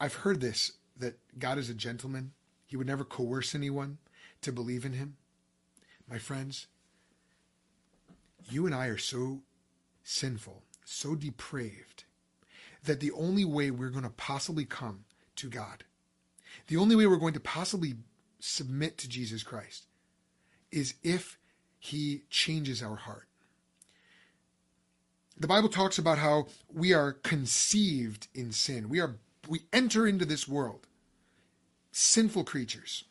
I've 0.00 0.14
heard 0.14 0.40
this 0.40 0.72
that 0.96 1.18
God 1.38 1.58
is 1.58 1.70
a 1.70 1.74
gentleman. 1.74 2.32
He 2.66 2.76
would 2.76 2.86
never 2.86 3.04
coerce 3.04 3.54
anyone 3.54 3.98
to 4.42 4.52
believe 4.52 4.84
in 4.84 4.92
him. 4.92 5.16
My 6.08 6.18
friends, 6.18 6.66
you 8.50 8.66
and 8.66 8.74
I 8.74 8.86
are 8.86 8.98
so 8.98 9.42
sinful, 10.02 10.62
so 10.84 11.14
depraved, 11.14 12.04
that 12.84 13.00
the 13.00 13.12
only 13.12 13.44
way 13.44 13.70
we're 13.70 13.90
going 13.90 14.04
to 14.04 14.10
possibly 14.10 14.64
come 14.64 15.04
to 15.36 15.48
God, 15.48 15.84
the 16.66 16.76
only 16.76 16.96
way 16.96 17.06
we're 17.06 17.16
going 17.16 17.34
to 17.34 17.40
possibly 17.40 17.94
submit 18.40 18.98
to 18.98 19.08
Jesus 19.08 19.42
Christ, 19.42 19.86
is 20.72 20.94
if 21.02 21.38
he 21.78 22.22
changes 22.30 22.82
our 22.82 22.96
heart 22.96 23.26
the 25.40 25.46
Bible 25.46 25.70
talks 25.70 25.98
about 25.98 26.18
how 26.18 26.46
we 26.72 26.92
are 26.92 27.14
conceived 27.14 28.28
in 28.34 28.52
sin. 28.52 28.90
We 28.90 29.00
are 29.00 29.16
we 29.48 29.62
enter 29.72 30.06
into 30.06 30.26
this 30.26 30.46
world 30.46 30.86
sinful 31.90 32.44
creatures. 32.44 33.04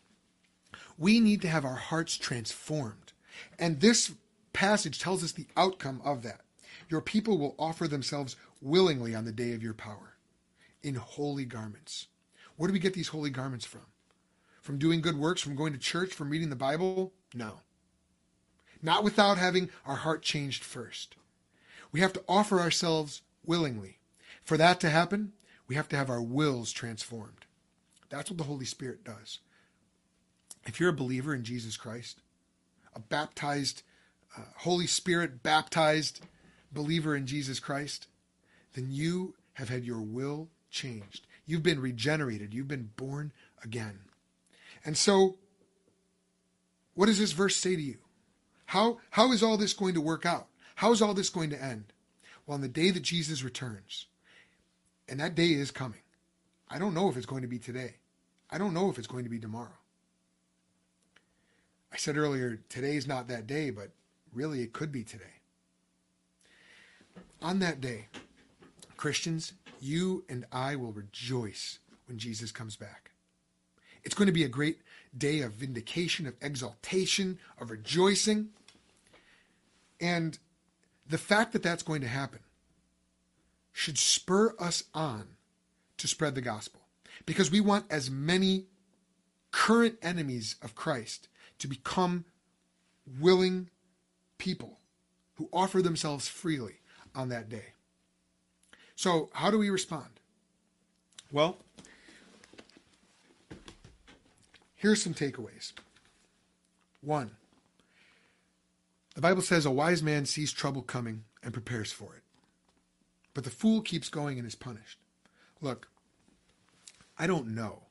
We 1.00 1.20
need 1.20 1.42
to 1.42 1.48
have 1.48 1.66
our 1.66 1.76
hearts 1.76 2.18
transformed. 2.18 3.14
And 3.58 3.80
this 3.80 4.12
passage 4.54 5.00
tells 5.00 5.24
us 5.24 5.32
the 5.32 5.48
outcome 5.56 6.02
of 6.04 6.22
that. 6.24 6.42
Your 6.90 7.02
people 7.02 7.38
will 7.38 7.56
offer 7.58 7.88
themselves 7.88 8.36
willingly 8.62 9.16
on 9.16 9.24
the 9.24 9.32
day 9.32 9.54
of 9.54 9.64
your 9.64 9.74
power 9.74 10.18
in 10.84 10.96
holy 10.96 11.46
garments. 11.46 12.08
Where 12.58 12.68
do 12.68 12.74
we 12.74 12.80
get 12.80 12.94
these 12.94 13.08
holy 13.08 13.30
garments 13.30 13.66
from? 13.66 13.86
From 14.62 14.78
doing 14.78 15.00
good 15.00 15.18
works, 15.18 15.42
from 15.42 15.56
going 15.56 15.72
to 15.72 15.80
church, 15.80 16.14
from 16.14 16.30
reading 16.30 16.50
the 16.50 16.56
Bible? 16.56 17.14
No. 17.34 17.62
Not 18.82 19.04
without 19.04 19.38
having 19.38 19.70
our 19.86 19.96
heart 19.96 20.22
changed 20.22 20.64
first. 20.64 21.16
We 21.92 22.02
have 22.02 22.14
to 22.14 22.24
offer 22.28 22.60
ourselves 22.60 23.22
willingly. 23.46 24.00
For 24.44 24.58
that 24.58 24.80
to 24.82 24.90
happen, 24.90 25.34
we 25.68 25.76
have 25.76 25.88
to 25.90 25.96
have 25.96 26.10
our 26.10 26.22
wills 26.22 26.72
transformed. 26.72 27.46
That's 28.10 28.30
what 28.30 28.38
the 28.38 28.44
Holy 28.44 28.66
Spirit 28.66 29.04
does. 29.04 29.40
If 30.66 30.80
you're 30.80 30.90
a 30.90 30.94
believer 30.94 31.34
in 31.34 31.44
Jesus 31.44 31.78
Christ, 31.78 32.22
a 32.96 33.00
baptized, 33.00 33.84
uh, 34.38 34.42
Holy 34.58 34.88
Spirit 34.88 35.42
baptized 35.42 36.22
believer 36.72 37.16
in 37.16 37.26
Jesus 37.26 37.60
Christ, 37.60 38.08
then 38.74 38.88
you 38.90 39.36
have 39.54 39.70
had 39.70 39.84
your 39.84 40.02
will 40.02 40.50
changed. 40.70 41.26
You've 41.46 41.64
been 41.64 41.82
regenerated. 41.82 42.54
You've 42.54 42.68
been 42.68 42.92
born 42.96 43.32
again. 43.64 44.00
And 44.86 44.98
so, 44.98 45.38
what 46.94 47.08
does 47.08 47.20
this 47.20 47.32
verse 47.32 47.56
say 47.56 47.76
to 47.76 47.82
you? 47.82 47.98
How, 48.68 49.00
how 49.12 49.32
is 49.32 49.42
all 49.42 49.58
this 49.58 49.74
going 49.74 49.96
to 49.96 50.02
work 50.02 50.26
out? 50.26 50.48
How 50.76 50.92
is 50.92 51.02
all 51.02 51.14
this 51.14 51.30
going 51.30 51.50
to 51.50 51.62
end? 51.62 51.86
Well, 52.46 52.56
on 52.56 52.62
the 52.62 52.68
day 52.68 52.92
that 52.92 53.02
Jesus 53.02 53.44
returns, 53.44 54.06
and 55.10 55.20
that 55.20 55.36
day 55.36 55.48
is 55.54 55.72
coming. 55.72 56.02
I 56.70 56.78
don't 56.78 56.94
know 56.94 57.10
if 57.10 57.18
it's 57.18 57.26
going 57.26 57.42
to 57.42 57.48
be 57.48 57.60
today. 57.60 57.96
I 58.52 58.58
don't 58.58 58.74
know 58.74 58.90
if 58.90 58.98
it's 58.98 59.08
going 59.08 59.24
to 59.24 59.30
be 59.30 59.40
tomorrow. 59.40 59.78
I 61.92 61.98
said 61.98 62.18
earlier, 62.18 62.60
today's 62.70 63.08
not 63.08 63.28
that 63.28 63.48
day, 63.48 63.70
but 63.70 63.92
really 64.34 64.62
it 64.62 64.74
could 64.74 64.92
be 64.92 65.04
today. 65.04 65.26
On 67.42 67.60
that 67.60 67.82
day, 67.82 68.08
Christians, 68.98 69.54
you 69.80 70.26
and 70.30 70.46
I 70.52 70.76
will 70.76 70.92
rejoice 70.92 71.80
when 72.08 72.18
Jesus 72.18 72.52
comes 72.52 72.76
back. 72.76 73.12
It's 74.04 74.16
going 74.16 74.28
to 74.28 74.34
be 74.34 74.44
a 74.44 74.50
great 74.50 74.80
day 75.18 75.42
of 75.42 75.54
vindication, 75.54 76.28
of 76.28 76.36
exaltation, 76.42 77.40
of 77.60 77.72
rejoicing. 77.72 78.50
And 80.00 80.38
the 81.08 81.18
fact 81.18 81.54
that 81.54 81.64
that's 81.64 81.84
going 81.84 82.02
to 82.02 82.08
happen 82.08 82.40
should 83.72 83.98
spur 83.98 84.54
us 84.60 84.84
on 84.94 85.30
to 85.98 86.08
spread 86.08 86.36
the 86.36 86.42
gospel 86.42 86.82
because 87.26 87.50
we 87.50 87.62
want 87.62 87.86
as 87.90 88.10
many 88.10 88.66
current 89.52 89.98
enemies 90.02 90.56
of 90.62 90.76
Christ 90.76 91.29
to 91.60 91.68
become 91.68 92.26
willing 93.20 93.70
people 94.38 94.80
who 95.36 95.50
offer 95.54 95.82
themselves 95.82 96.28
freely 96.28 96.80
on 97.16 97.30
that 97.30 97.50
day. 97.50 97.74
So, 98.96 99.30
how 99.34 99.50
do 99.52 99.58
we 99.58 99.70
respond? 99.70 100.10
Well, 101.32 101.58
here's 104.76 105.02
some 105.02 105.14
takeaways. 105.14 105.74
One, 107.02 107.32
the 109.16 109.22
Bible 109.22 109.42
says 109.42 109.66
a 109.66 109.72
wise 109.72 110.04
man 110.04 110.26
sees 110.26 110.52
trouble 110.52 110.82
coming 110.82 111.24
and 111.42 111.54
prepares 111.54 111.92
for 111.92 112.16
it, 112.16 112.24
but 113.34 113.44
the 113.44 113.50
fool 113.50 113.82
keeps 113.82 114.10
going 114.10 114.38
and 114.38 114.48
is 114.48 114.56
punished. 114.56 115.00
Look, 115.62 115.88
I 117.18 117.28
don't 117.28 117.54
know 117.54 117.84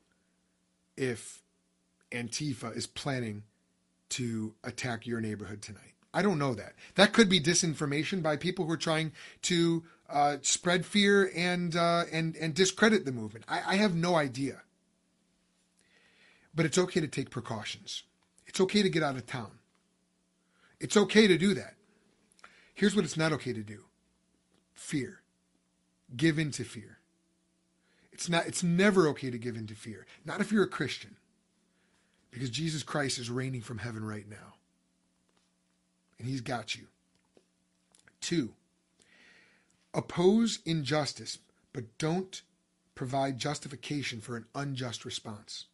if 0.95 1.41
Antifa 2.11 2.75
is 2.75 2.87
planning 2.87 3.43
to 4.09 4.53
attack 4.63 5.05
your 5.05 5.21
neighborhood 5.21 5.61
tonight. 5.61 5.93
I 6.13 6.21
don't 6.21 6.39
know 6.39 6.55
that. 6.55 6.73
That 6.95 7.13
could 7.13 7.29
be 7.29 7.39
disinformation 7.39 8.23
by 8.23 8.35
people 8.35 8.65
who 8.65 8.71
are 8.71 8.77
trying 8.77 9.11
to 9.43 9.83
uh, 10.09 10.37
spread 10.41 10.85
fear 10.85 11.31
and 11.35 11.75
uh, 11.75 12.05
and 12.11 12.35
and 12.35 12.53
discredit 12.53 13.05
the 13.05 13.11
movement. 13.11 13.45
I, 13.47 13.61
I 13.67 13.75
have 13.75 13.95
no 13.95 14.15
idea. 14.15 14.61
But 16.55 16.65
it's 16.65 16.79
okay 16.79 16.99
to 16.99 17.07
take 17.07 17.29
precautions. 17.29 18.03
It's 18.47 18.59
okay 18.59 18.81
to 18.81 18.89
get 18.89 19.03
out 19.03 19.15
of 19.15 19.27
town. 19.27 19.51
It's 20.79 20.97
okay 20.97 21.27
to 21.27 21.37
do 21.37 21.53
that. 21.53 21.75
Here's 22.73 22.95
what 22.95 23.05
it's 23.05 23.17
not 23.17 23.31
okay 23.33 23.53
to 23.53 23.61
do: 23.61 23.83
fear. 24.73 25.21
Give 26.15 26.39
in 26.39 26.49
to 26.51 26.63
fear. 26.63 26.97
It's 28.11 28.27
not. 28.27 28.47
It's 28.47 28.63
never 28.63 29.07
okay 29.09 29.29
to 29.29 29.37
give 29.37 29.55
in 29.55 29.67
to 29.67 29.75
fear. 29.75 30.07
Not 30.25 30.41
if 30.41 30.51
you're 30.51 30.63
a 30.63 30.67
Christian 30.67 31.17
because 32.31 32.49
Jesus 32.49 32.83
Christ 32.83 33.19
is 33.19 33.29
reigning 33.29 33.61
from 33.61 33.79
heaven 33.79 34.03
right 34.03 34.29
now. 34.29 34.55
And 36.17 36.27
he's 36.27 36.41
got 36.41 36.75
you. 36.75 36.87
Two, 38.21 38.51
oppose 39.93 40.59
injustice, 40.65 41.39
but 41.73 41.97
don't 41.97 42.41
provide 42.95 43.37
justification 43.37 44.19
for 44.19 44.35
an 44.35 44.45
unjust 44.53 45.05
response. 45.05 45.65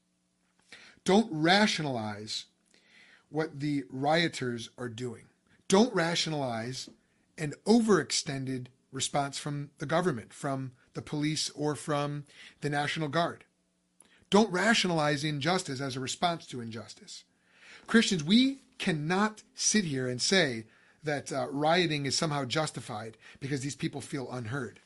Don't 1.03 1.27
rationalize 1.31 2.45
what 3.29 3.59
the 3.59 3.83
rioters 3.89 4.69
are 4.77 4.89
doing. 4.89 5.23
Don't 5.67 5.93
rationalize 5.93 6.89
an 7.37 7.53
overextended 7.65 8.67
response 8.91 9.37
from 9.37 9.71
the 9.79 9.85
government, 9.85 10.33
from 10.33 10.71
the 10.93 11.01
police, 11.01 11.49
or 11.49 11.75
from 11.75 12.25
the 12.61 12.69
National 12.69 13.07
Guard. 13.07 13.43
Don't 14.29 14.51
rationalize 14.51 15.23
injustice 15.23 15.79
as 15.81 15.95
a 15.95 15.99
response 15.99 16.45
to 16.47 16.61
injustice. 16.61 17.23
Christians, 17.87 18.23
we 18.23 18.59
cannot 18.77 19.43
sit 19.53 19.85
here 19.85 20.07
and 20.07 20.21
say 20.21 20.65
that 21.03 21.31
uh, 21.31 21.47
rioting 21.51 22.05
is 22.05 22.17
somehow 22.17 22.45
justified 22.45 23.17
because 23.39 23.61
these 23.61 23.75
people 23.75 24.01
feel 24.01 24.31
unheard. 24.31 24.79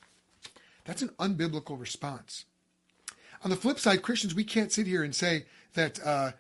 That's 0.86 1.02
an 1.02 1.10
unbiblical 1.19 1.80
response. 1.80 2.45
On 3.43 3.49
the 3.49 3.56
flip 3.56 3.80
side, 3.80 4.02
Christians, 4.02 4.36
we 4.36 4.43
can't 4.43 4.71
sit 4.71 4.86
here 4.86 5.04
and 5.04 5.15
say 5.15 5.45
that 5.73 5.99
uh, 6.06 6.32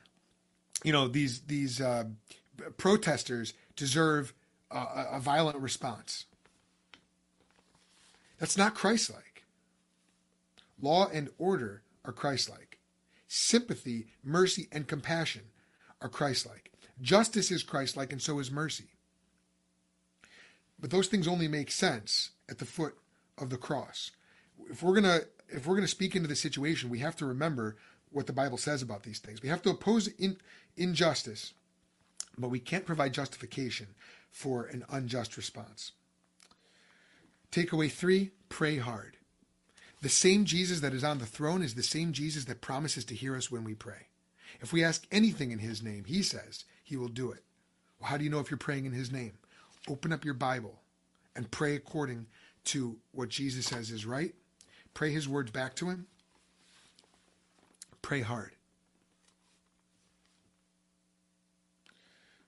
you 0.83 0.91
know 0.91 1.07
these 1.07 1.41
these 1.41 1.79
uh, 1.79 2.05
protesters 2.77 3.53
deserve 3.75 4.33
a, 4.69 5.05
a 5.13 5.19
violent 5.19 5.57
response. 5.57 6.25
That's 8.37 8.57
not 8.57 8.75
Christ-like. 8.75 9.43
Law 10.81 11.09
and 11.11 11.29
order 11.37 11.83
are 12.05 12.13
Christ-like. 12.13 12.68
Sympathy, 13.31 14.07
mercy, 14.23 14.67
and 14.71 14.87
compassion 14.87 15.43
are 16.01 16.09
Christ 16.09 16.47
like. 16.47 16.71
Justice 16.99 17.51
is 17.51 17.61
Christ 17.61 17.95
like, 17.95 18.11
and 18.11 18.19
so 18.19 18.39
is 18.39 18.49
mercy. 18.49 18.87
But 20.79 20.89
those 20.89 21.07
things 21.07 21.27
only 21.27 21.47
make 21.47 21.69
sense 21.69 22.31
at 22.49 22.57
the 22.57 22.65
foot 22.65 22.97
of 23.37 23.51
the 23.51 23.57
cross. 23.57 24.09
If 24.71 24.81
we're 24.81 24.95
gonna 24.95 25.21
if 25.47 25.67
we're 25.67 25.75
gonna 25.75 25.87
speak 25.87 26.15
into 26.15 26.27
the 26.27 26.35
situation, 26.35 26.89
we 26.89 26.99
have 26.99 27.15
to 27.17 27.25
remember 27.27 27.77
what 28.09 28.25
the 28.25 28.33
Bible 28.33 28.57
says 28.57 28.81
about 28.81 29.03
these 29.03 29.19
things. 29.19 29.43
We 29.43 29.49
have 29.49 29.61
to 29.61 29.69
oppose 29.69 30.07
in, 30.07 30.37
injustice, 30.75 31.53
but 32.35 32.49
we 32.49 32.59
can't 32.59 32.85
provide 32.85 33.13
justification 33.13 33.89
for 34.31 34.65
an 34.65 34.85
unjust 34.89 35.37
response. 35.37 35.91
Takeaway 37.51 37.91
three: 37.91 38.31
pray 38.49 38.77
hard. 38.77 39.17
The 40.01 40.09
same 40.09 40.45
Jesus 40.45 40.79
that 40.79 40.93
is 40.93 41.03
on 41.03 41.17
the 41.17 41.25
throne 41.25 41.61
is 41.61 41.75
the 41.75 41.83
same 41.83 42.13
Jesus 42.13 42.45
that 42.45 42.61
promises 42.61 43.03
to 43.05 43.15
hear 43.15 43.35
us 43.35 43.51
when 43.51 43.63
we 43.63 43.75
pray. 43.75 44.07
If 44.61 44.71
we 44.71 44.83
ask 44.83 45.05
anything 45.11 45.51
in 45.51 45.59
his 45.59 45.83
name, 45.83 46.05
he 46.05 46.21
says 46.21 46.63
he 46.83 46.95
will 46.97 47.09
do 47.09 47.31
it. 47.31 47.43
Well, 47.99 48.09
how 48.09 48.17
do 48.17 48.23
you 48.23 48.29
know 48.29 48.39
if 48.39 48.49
you're 48.49 48.57
praying 48.57 48.85
in 48.85 48.93
his 48.93 49.11
name? 49.11 49.33
Open 49.89 50.13
up 50.13 50.23
your 50.23 50.33
Bible 50.33 50.79
and 51.35 51.51
pray 51.51 51.75
according 51.75 52.27
to 52.65 52.97
what 53.11 53.29
Jesus 53.29 53.65
says 53.65 53.91
is 53.91 54.05
right. 54.05 54.33
Pray 54.93 55.11
his 55.11 55.27
words 55.27 55.51
back 55.51 55.75
to 55.75 55.89
him. 55.89 56.07
Pray 58.01 58.21
hard. 58.21 58.51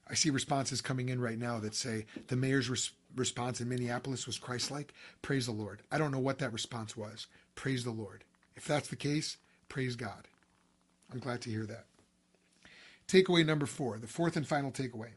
I 0.10 0.14
see 0.14 0.30
responses 0.30 0.82
coming 0.82 1.10
in 1.10 1.22
right 1.22 1.40
now 1.40 1.60
that 1.60 1.74
say 1.74 2.06
the 2.28 2.36
mayor's 2.36 2.70
res- 2.70 2.92
response 3.16 3.62
in 3.62 3.70
Minneapolis 3.70 4.26
was 4.26 4.38
Christ 4.38 4.72
like. 4.72 4.94
Praise 5.22 5.46
the 5.46 5.52
Lord. 5.52 5.82
I 5.92 5.98
don't 5.98 6.12
know 6.12 6.20
what 6.20 6.40
that 6.40 6.54
response 6.54 6.96
was. 6.96 7.28
Praise 7.56 7.84
the 7.84 7.92
Lord. 7.92 8.24
If 8.56 8.66
that's 8.66 8.90
the 8.90 8.96
case, 8.96 9.38
praise 9.70 9.96
God. 9.96 10.28
I'm 11.12 11.20
glad 11.20 11.42
to 11.42 11.50
hear 11.50 11.66
that. 11.66 11.86
Takeaway 13.08 13.46
number 13.46 13.66
four, 13.66 13.98
the 13.98 14.08
fourth 14.08 14.38
and 14.38 14.48
final 14.48 14.72
takeaway. 14.72 15.12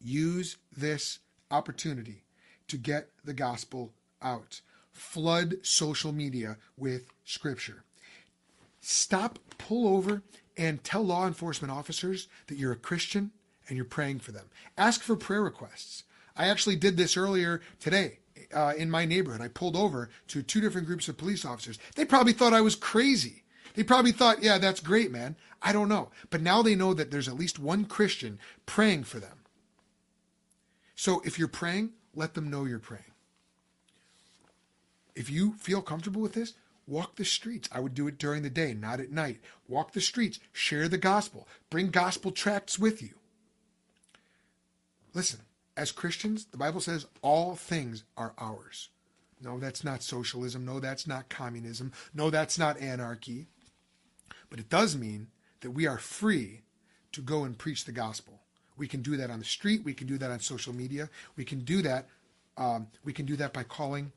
Use 0.00 0.56
this 0.76 1.18
opportunity 1.50 2.22
to 2.68 2.76
get 2.76 3.08
the 3.24 3.32
gospel 3.32 3.92
out. 4.22 4.60
Flood 4.92 5.56
social 5.62 6.12
media 6.12 6.56
with 6.76 7.08
scripture. 7.24 7.82
Stop, 8.80 9.38
pull 9.58 9.88
over, 9.88 10.22
and 10.56 10.82
tell 10.84 11.02
law 11.02 11.26
enforcement 11.26 11.72
officers 11.72 12.28
that 12.46 12.56
you're 12.56 12.72
a 12.72 12.76
Christian 12.76 13.32
and 13.68 13.76
you're 13.76 13.84
praying 13.84 14.20
for 14.20 14.32
them. 14.32 14.46
Ask 14.78 15.02
for 15.02 15.16
prayer 15.16 15.42
requests. 15.42 16.04
I 16.36 16.48
actually 16.48 16.76
did 16.76 16.96
this 16.96 17.16
earlier 17.16 17.62
today 17.80 18.18
uh, 18.54 18.74
in 18.76 18.90
my 18.90 19.04
neighborhood. 19.04 19.40
I 19.40 19.48
pulled 19.48 19.76
over 19.76 20.10
to 20.28 20.42
two 20.42 20.60
different 20.60 20.86
groups 20.86 21.08
of 21.08 21.16
police 21.16 21.44
officers. 21.44 21.78
They 21.94 22.04
probably 22.04 22.32
thought 22.32 22.52
I 22.52 22.60
was 22.60 22.76
crazy. 22.76 23.44
They 23.74 23.82
probably 23.82 24.12
thought, 24.12 24.42
yeah, 24.42 24.58
that's 24.58 24.80
great, 24.80 25.10
man. 25.10 25.36
I 25.62 25.72
don't 25.72 25.88
know. 25.88 26.10
But 26.30 26.42
now 26.42 26.62
they 26.62 26.74
know 26.74 26.94
that 26.94 27.10
there's 27.10 27.28
at 27.28 27.34
least 27.38 27.58
one 27.58 27.84
Christian 27.84 28.38
praying 28.64 29.04
for 29.04 29.18
them. 29.20 29.38
So 30.94 31.20
if 31.24 31.38
you're 31.38 31.48
praying, 31.48 31.90
let 32.14 32.34
them 32.34 32.50
know 32.50 32.64
you're 32.64 32.78
praying. 32.78 33.04
If 35.14 35.30
you 35.30 35.54
feel 35.54 35.82
comfortable 35.82 36.22
with 36.22 36.34
this, 36.34 36.54
walk 36.86 37.16
the 37.16 37.24
streets. 37.24 37.68
I 37.72 37.80
would 37.80 37.94
do 37.94 38.06
it 38.06 38.18
during 38.18 38.42
the 38.42 38.50
day, 38.50 38.74
not 38.74 39.00
at 39.00 39.10
night. 39.10 39.40
Walk 39.68 39.92
the 39.92 40.00
streets, 40.00 40.38
share 40.52 40.88
the 40.88 40.98
gospel, 40.98 41.48
bring 41.68 41.90
gospel 41.90 42.30
tracts 42.30 42.78
with 42.78 43.02
you. 43.02 43.14
Listen, 45.14 45.40
as 45.76 45.92
Christians, 45.92 46.46
the 46.46 46.56
Bible 46.56 46.80
says 46.80 47.06
all 47.22 47.54
things 47.54 48.04
are 48.16 48.32
ours. 48.38 48.88
No, 49.42 49.58
that's 49.58 49.84
not 49.84 50.02
socialism. 50.02 50.64
No, 50.64 50.80
that's 50.80 51.06
not 51.06 51.28
communism. 51.28 51.92
No, 52.14 52.30
that's 52.30 52.58
not 52.58 52.80
anarchy. 52.80 53.48
But 54.48 54.60
it 54.60 54.70
does 54.70 54.96
mean 54.96 55.28
that 55.60 55.72
we 55.72 55.86
are 55.86 55.98
free 55.98 56.62
to 57.12 57.20
go 57.20 57.44
and 57.44 57.58
preach 57.58 57.84
the 57.84 57.92
gospel. 57.92 58.40
We 58.76 58.88
can 58.88 59.02
do 59.02 59.16
that 59.16 59.30
on 59.30 59.38
the 59.38 59.44
street. 59.44 59.84
We 59.84 59.94
can 59.94 60.06
do 60.06 60.18
that 60.18 60.30
on 60.30 60.40
social 60.40 60.72
media. 60.72 61.10
We 61.36 61.44
can 61.44 61.60
do 61.60 61.82
that. 61.82 62.08
Um, 62.56 62.88
we 63.04 63.12
can 63.12 63.26
do 63.26 63.36
that 63.36 63.52
by 63.52 63.62
calling 63.62 64.12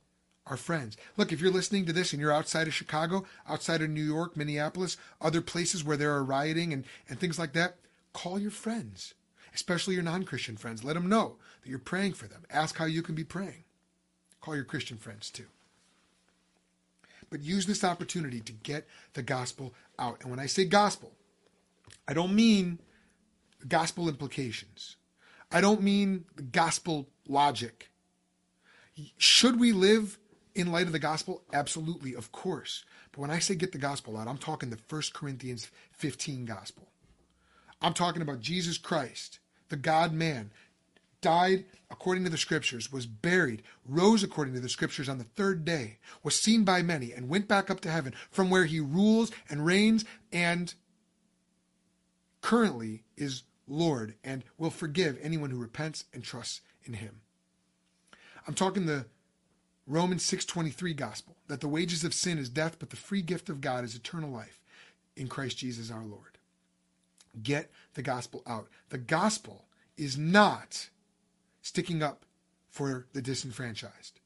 our 0.47 0.57
friends. 0.57 0.97
Look, 1.17 1.31
if 1.31 1.41
you're 1.41 1.51
listening 1.51 1.85
to 1.85 1.93
this 1.93 2.13
and 2.13 2.21
you're 2.21 2.33
outside 2.33 2.67
of 2.67 2.73
Chicago, 2.73 3.25
outside 3.47 3.81
of 3.81 3.89
New 3.89 4.03
York, 4.03 4.35
Minneapolis, 4.35 4.97
other 5.21 5.41
places 5.41 5.83
where 5.83 5.97
there 5.97 6.13
are 6.13 6.23
rioting 6.23 6.73
and, 6.73 6.85
and 7.07 7.19
things 7.19 7.37
like 7.37 7.53
that, 7.53 7.75
call 8.13 8.39
your 8.39 8.51
friends 8.51 9.13
especially 9.59 9.95
your 9.95 10.03
non 10.03 10.23
Christian 10.23 10.57
friends. 10.57 10.83
Let 10.83 10.93
them 10.93 11.09
know 11.09 11.35
that 11.61 11.69
you're 11.69 11.79
praying 11.79 12.13
for 12.13 12.27
them. 12.27 12.43
Ask 12.49 12.77
how 12.77 12.85
you 12.85 13.01
can 13.01 13.15
be 13.15 13.25
praying. 13.25 13.65
Call 14.41 14.55
your 14.55 14.63
Christian 14.65 14.97
friends 14.97 15.29
too. 15.29 15.47
but 17.29 17.41
use 17.41 17.65
this 17.65 17.83
opportunity 17.83 18.39
to 18.41 18.53
get 18.53 18.87
the 19.13 19.21
gospel 19.21 19.73
out. 19.99 20.19
And 20.21 20.29
when 20.31 20.39
I 20.39 20.47
say 20.47 20.65
gospel, 20.65 21.11
I 22.07 22.13
don't 22.13 22.33
mean 22.33 22.79
gospel 23.67 24.09
implications. 24.09 24.95
I 25.51 25.61
don't 25.61 25.81
mean 25.83 26.25
gospel 26.51 27.07
logic. 27.27 27.89
Should 29.17 29.59
we 29.59 29.71
live 29.71 30.17
in 30.55 30.71
light 30.71 30.87
of 30.87 30.91
the 30.93 30.99
gospel? 30.99 31.43
Absolutely, 31.53 32.15
of 32.15 32.31
course. 32.31 32.85
But 33.11 33.21
when 33.21 33.31
I 33.31 33.39
say 33.39 33.55
get 33.55 33.71
the 33.71 33.77
gospel 33.77 34.17
out, 34.17 34.27
I'm 34.27 34.37
talking 34.37 34.69
the 34.69 34.79
1 34.89 35.01
Corinthians 35.13 35.69
15 35.93 36.45
gospel. 36.45 36.87
I'm 37.81 37.93
talking 37.93 38.21
about 38.21 38.41
Jesus 38.41 38.77
Christ, 38.77 39.39
the 39.69 39.77
God 39.77 40.13
man, 40.13 40.51
died 41.21 41.65
according 41.91 42.23
to 42.23 42.29
the 42.29 42.37
scriptures, 42.37 42.91
was 42.91 43.05
buried, 43.05 43.63
rose 43.85 44.23
according 44.23 44.53
to 44.53 44.59
the 44.59 44.69
scriptures 44.69 45.09
on 45.09 45.17
the 45.17 45.23
third 45.23 45.65
day, 45.65 45.97
was 46.23 46.35
seen 46.35 46.63
by 46.63 46.81
many, 46.81 47.11
and 47.11 47.29
went 47.29 47.47
back 47.47 47.69
up 47.69 47.81
to 47.81 47.91
heaven, 47.91 48.13
from 48.29 48.49
where 48.49 48.65
he 48.65 48.79
rules 48.79 49.31
and 49.49 49.65
reigns 49.65 50.05
and 50.31 50.73
currently 52.41 53.03
is 53.17 53.43
Lord 53.67 54.15
and 54.23 54.43
will 54.57 54.69
forgive 54.69 55.17
anyone 55.21 55.51
who 55.51 55.57
repents 55.57 56.05
and 56.13 56.23
trusts 56.23 56.61
in 56.83 56.93
him. 56.93 57.21
I'm 58.47 58.53
talking 58.53 58.85
the 58.85 59.05
Romans 59.85 60.23
6:23 60.23 60.93
gospel 60.93 61.35
that 61.47 61.61
the 61.61 61.67
wages 61.67 62.03
of 62.03 62.13
sin 62.13 62.37
is 62.37 62.49
death 62.49 62.77
but 62.79 62.89
the 62.89 62.95
free 62.95 63.21
gift 63.21 63.49
of 63.49 63.61
God 63.61 63.83
is 63.83 63.95
eternal 63.95 64.29
life 64.29 64.61
in 65.15 65.27
Christ 65.27 65.57
Jesus 65.57 65.91
our 65.91 66.05
Lord. 66.05 66.28
Get 67.41 67.71
the 67.93 68.01
gospel 68.01 68.43
out. 68.47 68.67
The 68.89 68.97
gospel 68.97 69.65
is 69.97 70.17
not 70.17 70.89
sticking 71.61 72.01
up 72.01 72.25
for 72.69 73.07
the 73.13 73.21
disenfranchised. 73.21 74.19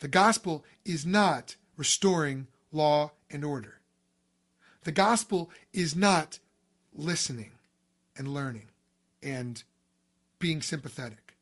The 0.00 0.08
gospel 0.08 0.64
is 0.84 1.04
not 1.04 1.56
restoring 1.76 2.46
law 2.72 3.12
and 3.30 3.44
order. 3.44 3.80
The 4.84 4.92
gospel 4.92 5.50
is 5.72 5.94
not 5.94 6.38
listening 6.94 7.52
and 8.16 8.32
learning 8.32 8.68
and 9.22 9.62
being 10.38 10.62
sympathetic. 10.62 11.34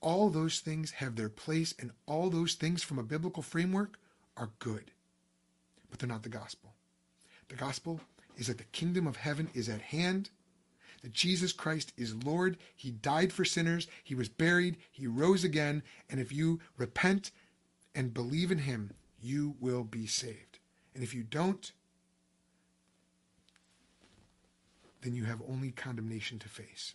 All 0.00 0.30
those 0.30 0.60
things 0.60 0.92
have 0.92 1.16
their 1.16 1.28
place, 1.28 1.74
and 1.78 1.90
all 2.06 2.30
those 2.30 2.54
things 2.54 2.82
from 2.82 2.98
a 2.98 3.02
biblical 3.02 3.42
framework 3.42 3.98
are 4.36 4.50
good. 4.58 4.92
But 5.90 5.98
they're 5.98 6.08
not 6.08 6.22
the 6.22 6.30
gospel. 6.30 6.72
The 7.48 7.56
gospel 7.56 8.00
is 8.40 8.46
that 8.46 8.58
the 8.58 8.64
kingdom 8.64 9.06
of 9.06 9.16
heaven 9.16 9.50
is 9.54 9.68
at 9.68 9.82
hand 9.82 10.30
that 11.02 11.12
Jesus 11.12 11.52
Christ 11.52 11.92
is 11.96 12.24
Lord. 12.24 12.56
He 12.74 12.90
died 12.90 13.32
for 13.32 13.44
sinners. 13.44 13.86
He 14.02 14.14
was 14.14 14.28
buried. 14.28 14.76
He 14.90 15.06
rose 15.06 15.44
again. 15.44 15.82
And 16.08 16.20
if 16.20 16.32
you 16.32 16.60
repent 16.76 17.30
and 17.94 18.14
believe 18.14 18.50
in 18.50 18.58
him, 18.58 18.92
you 19.20 19.56
will 19.60 19.84
be 19.84 20.06
saved. 20.06 20.58
And 20.94 21.04
if 21.04 21.14
you 21.14 21.22
don't, 21.22 21.72
then 25.02 25.14
you 25.14 25.24
have 25.24 25.42
only 25.48 25.70
condemnation 25.70 26.38
to 26.38 26.48
face. 26.48 26.94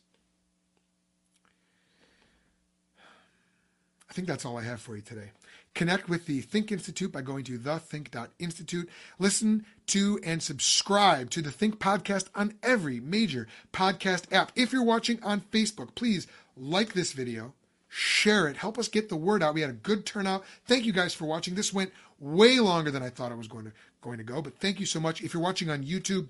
I 4.10 4.14
think 4.14 4.28
that's 4.28 4.46
all 4.46 4.58
I 4.58 4.64
have 4.64 4.82
for 4.82 4.96
you 4.96 5.02
today. 5.02 5.32
Connect 5.76 6.08
with 6.08 6.26
the 6.26 6.40
Think 6.40 6.72
Institute 6.72 7.12
by 7.12 7.22
going 7.22 7.44
to 7.44 7.60
thethink.institute. 7.60 8.90
Listen 9.20 9.66
to 9.88 10.20
and 10.24 10.42
subscribe 10.42 11.30
to 11.32 11.42
the 11.42 11.52
Think 11.52 11.80
podcast 11.80 12.30
on 12.34 12.54
every 12.64 13.02
major 13.02 13.48
podcast 13.74 14.32
app. 14.34 14.54
If 14.56 14.72
you're 14.72 14.84
watching 14.84 15.22
on 15.22 15.42
Facebook, 15.42 15.94
please 15.94 16.28
like 16.56 16.94
this 16.94 17.12
video, 17.12 17.54
share 17.90 18.48
it, 18.48 18.56
help 18.56 18.80
us 18.80 18.88
get 18.88 19.10
the 19.10 19.18
word 19.18 19.44
out. 19.44 19.54
We 19.54 19.62
had 19.62 19.70
a 19.70 19.74
good 19.74 20.06
turnout. 20.06 20.46
Thank 20.66 20.86
you 20.86 20.94
guys 20.94 21.14
for 21.14 21.26
watching. 21.26 21.56
This 21.56 21.74
went 21.74 21.92
way 22.22 22.62
longer 22.62 22.90
than 22.90 23.04
I 23.04 23.10
thought 23.10 23.34
it 23.34 23.38
was 23.38 23.50
going 23.50 23.66
to 23.66 23.74
going 24.02 24.18
to 24.18 24.24
go, 24.24 24.42
but 24.42 24.58
thank 24.60 24.80
you 24.80 24.86
so 24.86 25.02
much. 25.02 25.22
If 25.22 25.34
you're 25.34 25.44
watching 25.44 25.70
on 25.70 25.84
YouTube, 25.84 26.28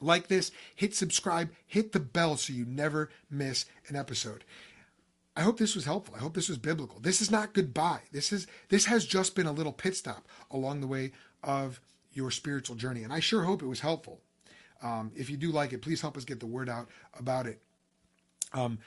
like 0.00 0.28
this, 0.28 0.50
hit 0.74 0.94
subscribe, 0.94 1.50
hit 1.66 1.92
the 1.92 2.00
bell 2.00 2.36
so 2.36 2.52
you 2.52 2.64
never 2.64 3.10
miss 3.30 3.66
an 3.88 3.96
episode. 3.96 4.44
I 5.38 5.42
hope 5.42 5.56
this 5.56 5.76
was 5.76 5.84
helpful. 5.84 6.16
I 6.16 6.18
hope 6.18 6.34
this 6.34 6.48
was 6.48 6.58
biblical. 6.58 6.98
This 6.98 7.22
is 7.22 7.30
not 7.30 7.54
goodbye. 7.54 8.00
This 8.10 8.32
is 8.32 8.48
this 8.70 8.86
has 8.86 9.06
just 9.06 9.36
been 9.36 9.46
a 9.46 9.52
little 9.52 9.72
pit 9.72 9.94
stop 9.94 10.26
along 10.50 10.80
the 10.80 10.88
way 10.88 11.12
of 11.44 11.80
your 12.12 12.32
spiritual 12.32 12.74
journey, 12.74 13.04
and 13.04 13.12
I 13.12 13.20
sure 13.20 13.44
hope 13.44 13.62
it 13.62 13.66
was 13.66 13.78
helpful. 13.78 14.20
Um, 14.82 15.12
if 15.14 15.30
you 15.30 15.36
do 15.36 15.52
like 15.52 15.72
it, 15.72 15.80
please 15.80 16.00
help 16.00 16.16
us 16.16 16.24
get 16.24 16.40
the 16.40 16.46
word 16.46 16.68
out 16.68 16.88
about 17.16 17.46
it. 17.46 17.62
Um, 18.52 18.80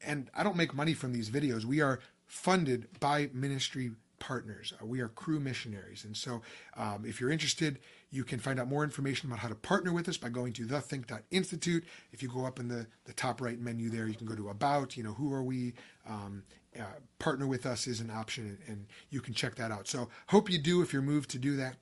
and 0.00 0.30
I 0.32 0.44
don't 0.44 0.56
make 0.56 0.74
money 0.74 0.94
from 0.94 1.12
these 1.12 1.28
videos. 1.28 1.64
We 1.64 1.80
are 1.80 1.98
funded 2.26 2.86
by 3.00 3.30
ministry 3.32 3.90
partners. 4.18 4.72
Uh, 4.80 4.86
we 4.86 5.00
are 5.00 5.08
Cru 5.08 5.40
missionaries. 5.40 6.04
And 6.04 6.16
so 6.16 6.42
um, 6.76 7.04
if 7.06 7.20
you're 7.20 7.30
interested, 7.30 7.78
you 8.10 8.24
can 8.24 8.38
find 8.38 8.58
out 8.58 8.68
more 8.68 8.84
information 8.84 9.28
about 9.28 9.40
how 9.40 9.48
to 9.48 9.54
partner 9.54 9.92
with 9.92 10.08
us 10.08 10.16
by 10.16 10.28
going 10.28 10.52
to 10.54 10.66
thethink.institute. 10.66 11.84
If 12.12 12.22
you 12.22 12.28
go 12.28 12.44
up 12.44 12.58
in 12.58 12.68
the, 12.68 12.86
the 13.04 13.12
top 13.12 13.40
right 13.40 13.58
menu 13.60 13.90
there, 13.90 14.06
you 14.06 14.14
can 14.14 14.26
go 14.26 14.34
to 14.34 14.48
About, 14.48 14.96
you 14.96 15.02
know, 15.02 15.12
who 15.12 15.32
are 15.32 15.42
we? 15.42 15.74
Um, 16.06 16.44
uh, 16.78 16.84
partner 17.18 17.46
with 17.46 17.64
us 17.66 17.86
is 17.86 18.00
an 18.00 18.10
option, 18.10 18.46
and, 18.46 18.58
and, 18.68 18.86
you 19.08 19.20
can 19.20 19.32
check 19.32 19.54
that 19.54 19.70
out. 19.72 19.88
So 19.88 20.08
hope 20.28 20.50
you 20.50 20.58
do 20.58 20.82
if 20.82 20.92
you're 20.92 21.02
moved 21.02 21.30
to 21.30 21.38
do 21.38 21.56
that. 21.56 21.76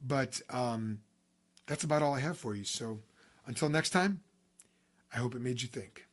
But 0.00 0.40
um, 0.50 1.00
that's 1.66 1.84
about 1.84 2.02
all 2.02 2.14
I 2.14 2.20
have 2.20 2.38
for 2.38 2.54
you. 2.54 2.64
So 2.64 3.00
until 3.46 3.68
next 3.68 3.90
time, 3.90 4.20
I 5.12 5.18
hope 5.18 5.34
it 5.34 5.40
made 5.40 5.62
you 5.62 5.68
think. 5.68 6.05